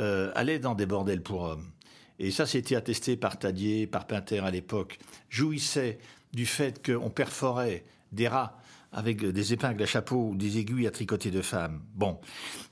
euh, 0.00 0.32
allait 0.34 0.58
dans 0.58 0.74
des 0.74 0.86
bordels 0.86 1.22
pour 1.22 1.42
hommes, 1.42 1.70
et 2.18 2.30
ça 2.30 2.46
c'était 2.46 2.76
attesté 2.76 3.16
par 3.16 3.38
Tadier, 3.38 3.86
par 3.86 4.06
Pinter 4.06 4.40
à 4.40 4.50
l'époque, 4.50 4.98
jouissait 5.28 5.98
du 6.32 6.46
fait 6.46 6.84
qu'on 6.84 7.10
perforait 7.10 7.84
des 8.12 8.28
rats 8.28 8.58
avec 8.92 9.24
des 9.24 9.52
épingles 9.52 9.82
à 9.82 9.86
chapeau 9.86 10.28
ou 10.30 10.36
des 10.36 10.58
aiguilles 10.58 10.86
à 10.86 10.90
tricoter 10.92 11.30
de 11.30 11.42
femmes. 11.42 11.82
Bon. 11.94 12.20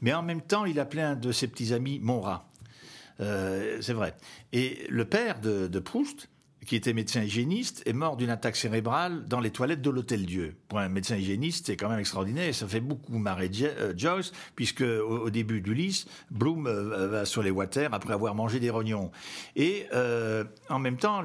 Mais 0.00 0.12
en 0.12 0.22
même 0.22 0.40
temps, 0.42 0.64
il 0.64 0.78
appelait 0.78 1.02
un 1.02 1.16
de 1.16 1.32
ses 1.32 1.48
petits 1.48 1.72
amis 1.72 1.98
mon 2.00 2.20
rat. 2.20 2.48
Euh, 3.20 3.78
c'est 3.80 3.92
vrai. 3.92 4.14
Et 4.52 4.86
le 4.88 5.04
père 5.04 5.40
de 5.40 5.78
Proust 5.80 6.28
qui 6.66 6.76
était 6.76 6.92
médecin 6.92 7.22
hygiéniste, 7.22 7.82
est 7.86 7.92
mort 7.92 8.16
d'une 8.16 8.30
attaque 8.30 8.56
cérébrale 8.56 9.26
dans 9.26 9.40
les 9.40 9.50
toilettes 9.50 9.82
de 9.82 9.90
l'Hôtel 9.90 10.26
Dieu. 10.26 10.54
Pour 10.68 10.78
un 10.78 10.88
médecin 10.88 11.16
hygiéniste, 11.16 11.66
c'est 11.66 11.76
quand 11.76 11.88
même 11.88 11.98
extraordinaire 11.98 12.48
et 12.48 12.52
ça 12.52 12.68
fait 12.68 12.80
beaucoup 12.80 13.18
marrer 13.18 13.50
euh, 13.62 13.92
Joyce, 13.96 14.32
puisque 14.54 14.82
au, 14.82 15.30
début 15.30 15.60
d'Ulysse, 15.60 16.06
Bloom 16.30 16.66
euh, 16.66 17.08
va 17.08 17.24
sur 17.24 17.42
les 17.42 17.50
water 17.50 17.92
après 17.92 18.14
avoir 18.14 18.34
mangé 18.34 18.60
des 18.60 18.70
rognons. 18.70 19.10
Et 19.56 19.86
euh, 19.92 20.44
en 20.68 20.78
même 20.78 20.96
temps, 20.96 21.20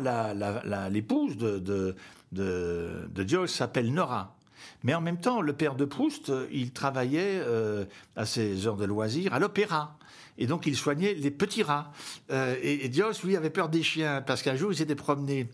l'épouse 0.90 1.38
de, 1.38 1.60
de, 1.60 1.96
de, 2.32 3.28
Joyce 3.28 3.54
s'appelle 3.54 3.94
Nora. 3.94 4.36
Mais 4.84 4.94
en 4.94 5.02
même 5.02 5.20
temps, 5.20 5.42
le 5.42 5.54
père 5.54 5.76
de 5.76 5.86
Proust, 5.86 6.32
il 6.52 6.72
travaillait 6.72 7.42
à 8.16 8.26
ses 8.26 8.68
heures 8.68 8.78
de 8.78 8.86
loisirs 8.86 9.34
à 9.34 9.40
l'opéra 9.40 9.98
et 10.38 10.48
donc 10.48 10.66
il 10.66 10.76
soignait 10.76 11.14
les 11.14 11.32
petits 11.32 11.64
rats. 11.64 11.92
Euh, 12.32 12.56
et, 12.62 12.90
Dios, 12.90 13.14
lui, 13.24 13.36
avait 13.36 13.50
peur 13.50 13.70
des 13.70 13.84
chiens, 13.84 14.22
parce 14.22 14.42
qu'un 14.42 14.56
jour, 14.56 14.72
il 14.72 14.78
s'était 14.78 14.96
promené 14.96 15.50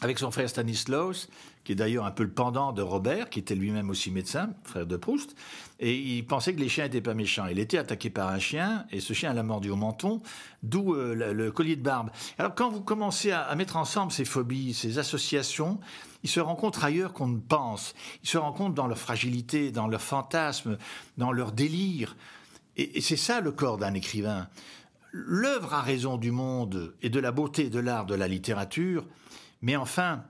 avec 0.00 0.18
son 0.18 0.30
frère 0.30 0.48
Stanislaus, 0.48 1.28
qui 1.64 1.72
est 1.72 1.74
d'ailleurs 1.74 2.06
un 2.06 2.10
peu 2.10 2.22
le 2.22 2.30
pendant 2.30 2.72
de 2.72 2.82
Robert, 2.82 3.30
qui 3.30 3.40
était 3.40 3.54
lui-même 3.54 3.90
aussi 3.90 4.10
médecin, 4.10 4.50
frère 4.64 4.86
de 4.86 4.96
Proust, 4.96 5.34
et 5.80 5.94
il 5.94 6.24
pensait 6.24 6.54
que 6.54 6.60
les 6.60 6.68
chiens 6.68 6.84
n'étaient 6.84 7.00
pas 7.00 7.14
méchants. 7.14 7.46
Il 7.46 7.58
était 7.58 7.78
attaqué 7.78 8.08
par 8.08 8.28
un 8.28 8.38
chien, 8.38 8.86
et 8.92 9.00
ce 9.00 9.12
chien 9.12 9.32
l'a 9.34 9.42
mordu 9.42 9.70
au 9.70 9.76
menton, 9.76 10.22
d'où 10.62 10.94
euh, 10.94 11.32
le, 11.32 11.50
collier 11.50 11.76
de 11.76 11.82
barbe. 11.82 12.10
Alors 12.38 12.54
quand 12.54 12.70
vous 12.70 12.80
commencez 12.80 13.32
à, 13.32 13.52
mettre 13.56 13.76
ensemble 13.76 14.12
ces 14.12 14.24
phobies, 14.24 14.72
ces 14.72 14.98
associations, 14.98 15.80
ils 16.22 16.30
se 16.30 16.40
rencontrent 16.40 16.84
ailleurs 16.84 17.12
qu'on 17.12 17.28
ne 17.28 17.38
pense. 17.38 17.94
Ils 18.22 18.28
se 18.28 18.38
rencontrent 18.38 18.74
dans 18.74 18.86
leur 18.86 18.98
fragilité, 18.98 19.72
dans 19.72 19.88
leur 19.88 20.02
fantasme, 20.02 20.78
dans 21.16 21.32
leur 21.32 21.52
délire. 21.52 22.16
Et, 22.78 23.00
c'est 23.00 23.16
ça 23.16 23.40
le 23.40 23.52
corps 23.52 23.76
d'un 23.76 23.92
écrivain. 23.94 24.48
L'œuvre 25.12 25.74
a 25.74 25.82
raison 25.82 26.16
du 26.16 26.30
monde 26.30 26.94
et 27.02 27.10
de 27.10 27.20
la 27.20 27.32
beauté 27.32 27.70
de 27.70 27.80
l'art, 27.80 28.06
de 28.06 28.14
la 28.14 28.28
littérature, 28.28 29.06
mais 29.62 29.76
enfin, 29.76 30.24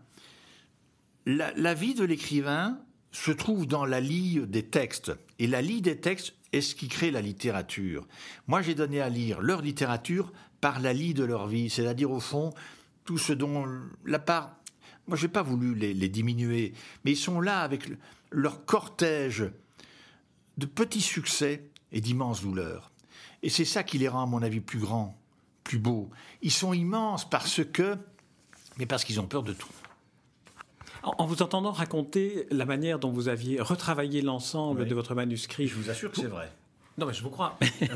la, 1.26 1.74
vie 1.74 1.94
de 1.94 2.04
l'écrivain 2.04 2.78
se 3.12 3.30
trouve 3.30 3.66
dans 3.66 3.84
la 3.84 4.00
lie 4.00 4.40
des 4.46 4.64
textes. 4.64 5.12
Et 5.38 5.46
la 5.46 5.60
lie 5.60 5.82
des 5.82 5.98
textes 5.98 6.34
est 6.52 6.62
ce 6.62 6.74
qui 6.74 6.88
crée 6.88 7.10
la 7.10 7.20
littérature. 7.20 8.06
Moi, 8.46 8.62
j'ai 8.62 8.74
donné 8.74 9.00
à 9.00 9.10
lire 9.10 9.42
leur 9.42 9.60
littérature 9.60 10.32
par 10.62 10.80
la 10.80 10.94
lie 10.94 11.14
de 11.14 11.24
leur 11.24 11.46
vie, 11.46 11.68
c'est-à-dire 11.68 12.10
au 12.10 12.20
fond 12.20 12.54
tout 13.04 13.18
ce 13.18 13.34
dont 13.34 13.66
la 14.06 14.18
part. 14.18 14.56
Moi, 15.06 15.16
je 15.16 15.26
n'ai 15.26 15.32
pas 15.32 15.42
voulu 15.42 15.74
les, 15.74 15.92
les, 15.92 16.08
diminuer, 16.08 16.72
mais 17.04 17.12
ils 17.12 17.16
sont 17.16 17.40
là 17.40 17.60
avec 17.60 17.90
leur 18.30 18.64
cortège 18.64 19.44
de 20.56 20.66
petits 20.66 21.00
succès 21.00 21.70
et 21.92 22.00
d'immenses 22.00 22.42
douleurs. 22.42 22.90
Et 23.42 23.50
c'est 23.50 23.64
ça 23.64 23.82
qui 23.82 23.98
les 23.98 24.08
rend, 24.08 24.22
à 24.22 24.26
mon 24.26 24.42
avis, 24.42 24.60
plus 24.60 24.78
grands, 24.78 25.16
plus 25.64 25.78
beaux. 25.78 26.10
Ils 26.42 26.52
sont 26.52 26.72
immenses 26.72 27.28
parce 27.28 27.64
que, 27.64 27.96
mais 28.78 28.86
parce 28.86 29.04
qu'ils 29.04 29.20
ont 29.20 29.26
peur 29.26 29.42
de 29.42 29.52
tout. 29.52 29.68
En 31.02 31.26
vous 31.26 31.42
entendant 31.42 31.70
raconter 31.70 32.46
la 32.50 32.64
manière 32.64 32.98
dont 32.98 33.10
vous 33.10 33.28
aviez 33.28 33.60
retravaillé 33.60 34.20
l'ensemble 34.20 34.86
de 34.86 34.94
votre 34.94 35.14
manuscrit. 35.14 35.68
Je 35.68 35.74
vous 35.76 35.90
assure 35.90 36.10
que 36.10 36.16
c'est 36.20 36.26
vrai. 36.26 36.50
Non, 36.98 37.06
mais 37.06 37.14
je 37.14 37.22
vous 37.22 37.30
crois. 37.30 37.58
Ah 37.80 37.94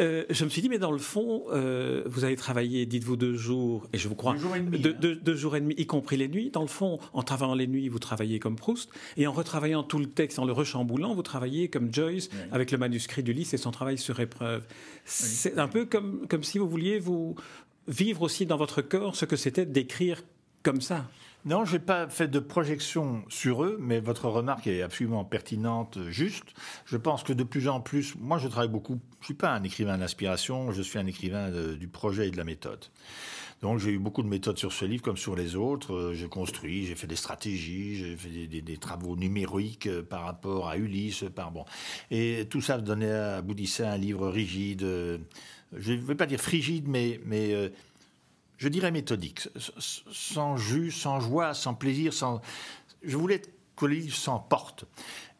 euh, 0.00 0.24
je 0.30 0.44
me 0.44 0.50
suis 0.50 0.60
dit, 0.60 0.68
mais 0.68 0.78
dans 0.78 0.90
le 0.90 0.98
fond, 0.98 1.44
euh, 1.52 2.02
vous 2.06 2.24
avez 2.24 2.36
travaillé, 2.36 2.86
dites-vous, 2.86 3.16
deux 3.16 3.36
jours, 3.36 3.86
et 3.92 3.98
je 3.98 4.08
vous 4.08 4.14
crois, 4.14 4.34
deux 4.34 4.40
jours 4.40 4.56
et 4.56 4.60
demi, 4.60 4.78
deux, 4.78 5.34
jours 5.34 5.56
et 5.56 5.60
demi, 5.60 5.74
y 5.78 5.86
compris 5.86 6.16
les 6.16 6.28
nuits. 6.28 6.50
Dans 6.50 6.62
le 6.62 6.66
fond, 6.66 6.98
en 7.12 7.22
travaillant 7.22 7.54
les 7.54 7.66
nuits, 7.66 7.88
vous 7.88 7.98
travaillez 7.98 8.38
comme 8.38 8.56
Proust, 8.56 8.90
et 9.16 9.26
en 9.26 9.32
retravaillant 9.32 9.84
tout 9.84 9.98
le 9.98 10.06
texte, 10.06 10.38
en 10.38 10.44
le 10.44 10.52
rechamboulant, 10.52 11.14
vous 11.14 11.22
travaillez 11.22 11.68
comme 11.68 11.92
Joyce 11.94 12.28
avec 12.52 12.72
le 12.72 12.78
manuscrit 12.78 13.22
d'Ulysse 13.22 13.54
et 13.54 13.58
son 13.58 13.70
travail 13.70 13.96
sur 13.96 14.18
épreuve. 14.20 14.64
C'est 15.04 15.58
un 15.58 15.68
peu 15.68 15.86
comme, 15.86 16.26
comme 16.28 16.42
si 16.42 16.58
vous 16.58 16.68
vouliez 16.68 16.98
vous 16.98 17.36
vivre 17.88 18.22
aussi 18.22 18.46
dans 18.46 18.56
votre 18.56 18.82
corps 18.82 19.14
ce 19.14 19.24
que 19.24 19.36
c'était 19.36 19.66
d'écrire 19.66 20.22
comme 20.62 20.80
ça. 20.80 21.06
Non, 21.46 21.64
je 21.64 21.74
n'ai 21.74 21.78
pas 21.78 22.08
fait 22.08 22.26
de 22.26 22.40
projection 22.40 23.22
sur 23.28 23.62
eux, 23.62 23.78
mais 23.80 24.00
votre 24.00 24.28
remarque 24.28 24.66
est 24.66 24.82
absolument 24.82 25.24
pertinente, 25.24 25.96
juste. 26.08 26.42
Je 26.86 26.96
pense 26.96 27.22
que 27.22 27.32
de 27.32 27.44
plus 27.44 27.68
en 27.68 27.80
plus, 27.80 28.16
moi 28.16 28.38
je 28.38 28.48
travaille 28.48 28.68
beaucoup, 28.68 29.00
je 29.20 29.20
ne 29.20 29.24
suis 29.26 29.34
pas 29.34 29.52
un 29.52 29.62
écrivain 29.62 29.96
d'inspiration, 29.96 30.72
je 30.72 30.82
suis 30.82 30.98
un 30.98 31.06
écrivain 31.06 31.52
du 31.76 31.86
projet 31.86 32.26
et 32.26 32.30
de 32.32 32.36
la 32.36 32.42
méthode. 32.42 32.84
Donc 33.62 33.78
j'ai 33.78 33.92
eu 33.92 33.98
beaucoup 33.98 34.24
de 34.24 34.28
méthodes 34.28 34.58
sur 34.58 34.72
ce 34.72 34.84
livre 34.84 35.04
comme 35.04 35.16
sur 35.16 35.36
les 35.36 35.54
autres. 35.54 35.94
Euh, 35.94 36.14
j'ai 36.14 36.28
construit, 36.28 36.84
j'ai 36.84 36.96
fait 36.96 37.06
des 37.06 37.16
stratégies, 37.16 37.94
j'ai 37.94 38.16
fait 38.16 38.48
des, 38.48 38.76
travaux 38.76 39.14
numériques 39.16 39.86
euh, 39.86 40.02
par 40.02 40.24
rapport 40.24 40.68
à 40.68 40.76
Ulysse, 40.76 41.24
par. 41.34 41.52
Et 42.10 42.46
tout 42.50 42.60
ça 42.60 42.78
donnait 42.78 43.10
aboutissait 43.10 43.84
à 43.84 43.92
un 43.92 43.98
livre 43.98 44.28
rigide. 44.28 44.82
Euh, 44.82 45.18
je 45.72 45.92
ne 45.92 45.98
vais 45.98 46.16
pas 46.16 46.26
dire 46.26 46.40
frigide, 46.40 46.86
mais 46.88 47.20
je 48.56 48.68
dirais 48.68 48.90
méthodique, 48.90 49.48
sans 49.58 50.56
jus, 50.56 50.90
sans 50.90 51.20
joie, 51.20 51.54
sans 51.54 51.74
plaisir, 51.74 52.12
sans. 52.12 52.40
Je 53.02 53.16
voulais 53.16 53.42
que 53.76 53.86
le 53.86 53.94
livre 53.94 54.16
s'emporte. 54.16 54.86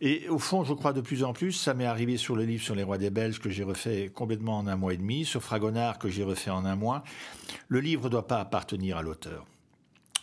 Et 0.00 0.28
au 0.28 0.38
fond, 0.38 0.62
je 0.62 0.74
crois 0.74 0.92
de 0.92 1.00
plus 1.00 1.24
en 1.24 1.32
plus, 1.32 1.52
ça 1.52 1.72
m'est 1.72 1.86
arrivé 1.86 2.18
sur 2.18 2.36
le 2.36 2.44
livre 2.44 2.62
sur 2.62 2.74
les 2.74 2.82
rois 2.82 2.98
des 2.98 3.08
Belges 3.08 3.40
que 3.40 3.48
j'ai 3.48 3.64
refait 3.64 4.10
complètement 4.14 4.58
en 4.58 4.66
un 4.66 4.76
mois 4.76 4.92
et 4.92 4.98
demi, 4.98 5.24
sur 5.24 5.42
Fragonard 5.42 5.98
que 5.98 6.10
j'ai 6.10 6.22
refait 6.22 6.50
en 6.50 6.66
un 6.66 6.76
mois. 6.76 7.02
Le 7.68 7.80
livre 7.80 8.04
ne 8.04 8.10
doit 8.10 8.26
pas 8.26 8.40
appartenir 8.40 8.98
à 8.98 9.02
l'auteur. 9.02 9.46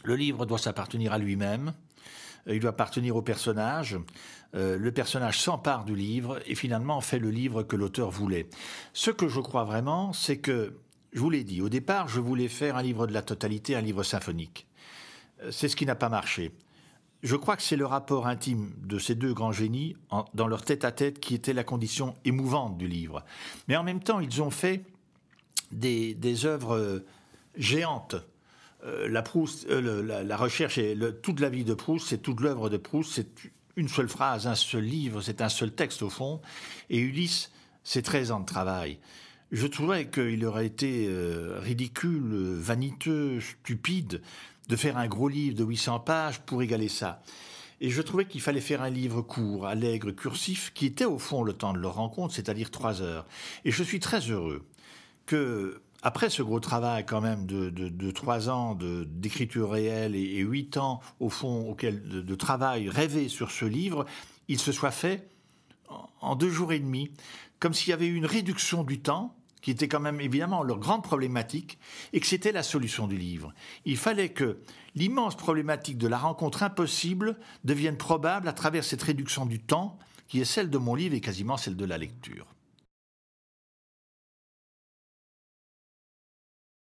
Le 0.04 0.16
livre 0.16 0.46
doit 0.46 0.60
s'appartenir 0.60 1.12
à 1.14 1.18
lui-même. 1.18 1.74
Il 2.46 2.60
doit 2.60 2.72
appartenir 2.72 3.16
au 3.16 3.22
personnage. 3.22 3.98
Euh, 4.54 4.78
le 4.78 4.92
personnage 4.92 5.40
s'empare 5.40 5.86
du 5.86 5.96
livre 5.96 6.40
et 6.46 6.56
finalement 6.56 7.02
fait 7.02 7.20
le 7.20 7.32
livre 7.32 7.64
que 7.64 7.76
l'auteur 7.76 8.12
voulait. 8.12 8.48
Ce 8.92 9.10
que 9.10 9.28
je 9.28 9.40
crois 9.40 9.64
vraiment, 9.64 10.14
c'est 10.14 10.38
que 10.38 10.74
je 11.14 11.20
vous 11.20 11.30
l'ai 11.30 11.44
dit, 11.44 11.62
au 11.62 11.70
départ, 11.70 12.08
je 12.08 12.20
voulais 12.20 12.48
faire 12.48 12.76
un 12.76 12.82
livre 12.82 13.08
de 13.08 13.14
la 13.14 13.22
totalité, 13.22 13.76
un 13.76 13.82
livre 13.82 14.04
symphonique. 14.04 14.68
Euh, 15.42 15.52
c'est 15.52 15.68
ce 15.68 15.76
qui 15.76 15.86
n'a 15.86 15.96
pas 15.96 16.10
marché. 16.10 16.52
Je 17.22 17.36
crois 17.36 17.56
que 17.56 17.64
c'est 17.64 17.78
le 17.78 17.86
rapport 17.86 18.28
intime 18.28 18.74
de 18.84 19.00
ces 19.00 19.16
deux 19.16 19.34
grands 19.34 19.54
génies 19.54 19.96
dans 20.34 20.48
leur 20.48 20.66
tête-à-tête 20.66 21.22
qui 21.22 21.36
était 21.36 21.54
la 21.54 21.64
condition 21.64 22.16
émouvante 22.26 22.78
du 22.78 22.88
livre. 22.88 23.24
Mais 23.70 23.78
en 23.78 23.84
même 23.84 24.02
temps, 24.02 24.20
ils 24.20 24.42
ont 24.42 24.50
fait 24.50 24.84
des, 25.72 26.46
œuvres 26.46 26.76
euh, 26.76 27.06
géantes. 27.56 28.16
Euh, 28.84 29.08
la, 29.08 30.36
recherche 30.36 30.78
et 30.78 30.98
toute 31.22 31.40
la 31.40 31.50
vie 31.50 31.64
de 31.64 31.74
Proust, 31.74 32.10
c'est 32.10 32.18
toute 32.18 32.42
l'œuvre 32.42 32.70
de 32.70 32.76
Proust, 32.76 33.14
c'est 33.14 33.30
une 33.78 33.88
seule 33.88 34.10
phrase, 34.10 34.46
un 34.46 34.56
seul 34.56 34.84
livre, 34.84 35.22
c'est 35.22 35.42
un 35.42 35.50
seul 35.50 35.72
texte 35.72 36.02
au 36.02 36.10
fond. 36.10 36.42
Et 36.90 36.98
Ulysse, 36.98 37.52
c'est 37.84 38.02
13 38.02 38.32
ans 38.32 38.40
de 38.42 38.46
travail. 38.46 39.00
Je 39.54 39.68
trouvais 39.68 40.08
qu'il 40.10 40.44
aurait 40.48 40.66
été 40.66 41.06
euh, 41.08 41.60
ridicule, 41.60 42.34
vaniteux, 42.34 43.40
stupide 43.40 44.24
de 44.68 44.76
faire 44.76 44.98
un 44.98 45.06
gros 45.06 45.30
livre 45.30 45.56
de 45.56 45.64
800 45.64 46.00
pages 46.00 46.40
pour 46.40 46.64
égaler 46.64 46.90
ça. 46.90 47.22
Et 47.80 47.92
je 47.92 48.02
trouvais 48.02 48.26
qu'il 48.26 48.42
fallait 48.42 48.62
faire 48.62 48.82
un 48.82 48.90
livre 48.90 49.22
court, 49.22 49.68
allègre, 49.68 50.10
cursif, 50.10 50.72
qui 50.74 50.88
était 50.88 51.06
au 51.06 51.20
fond 51.20 51.44
le 51.44 51.54
temps 51.54 51.72
de 51.72 51.78
leur 51.78 51.94
rencontre, 51.94 52.34
c'est-à-dire 52.34 52.72
trois 52.72 53.04
heures. 53.04 53.28
Et 53.64 53.70
je 53.70 53.84
suis 53.84 54.00
très 54.00 54.22
heureux 54.22 54.66
que, 55.28 55.84
après 56.02 56.32
ce 56.32 56.42
gros 56.42 56.60
travail 56.60 57.06
quand 57.06 57.22
même 57.22 57.46
de, 57.46 58.12
trois 58.12 58.50
ans 58.50 58.76
d'écriture 59.06 59.70
réelle 59.70 60.16
et, 60.16 60.40
huit 60.40 60.78
ans 60.78 61.00
au 61.20 61.30
fond 61.30 61.70
auquel, 61.70 62.02
de, 62.02 62.36
travail 62.36 62.90
rêvé 62.90 63.30
sur 63.30 63.52
ce 63.52 63.66
livre, 63.66 64.06
il 64.48 64.58
se 64.58 64.72
soit 64.72 64.90
fait 64.90 65.30
en 66.22 66.36
deux 66.36 66.50
jours 66.50 66.74
et 66.74 66.80
demi, 66.80 67.12
comme 67.60 67.76
s'il 67.76 67.92
y 67.92 67.94
avait 67.94 68.08
eu 68.08 68.16
une 68.16 68.26
réduction 68.26 68.84
du 68.84 69.00
temps 69.00 69.36
qui 69.64 69.72
était 69.72 69.88
quand 69.88 70.02
même 70.02 70.22
évidemment 70.22 70.62
leur 70.62 70.78
grande 70.78 71.02
problématique, 71.02 71.80
et 72.12 72.20
que 72.20 72.28
c'était 72.28 72.52
la 72.52 72.62
solution 72.62 73.08
du 73.08 73.18
livre. 73.18 73.54
Il 73.86 73.98
fallait 73.98 74.30
que 74.30 74.60
l'immense 74.94 75.36
problématique 75.36 75.98
de 75.98 76.08
la 76.08 76.20
rencontre 76.20 76.62
impossible 76.62 77.38
devienne 77.64 77.98
probable 77.98 78.48
à 78.48 78.54
travers 78.54 78.84
cette 78.84 79.02
réduction 79.02 79.46
du 79.46 79.60
temps, 79.60 79.98
qui 80.28 80.42
est 80.42 80.46
celle 80.46 80.70
de 80.70 80.78
mon 80.78 80.94
livre 80.94 81.16
et 81.16 81.22
quasiment 81.22 81.58
celle 81.58 81.78
de 81.78 81.86
la 81.86 81.98
lecture. 81.98 82.53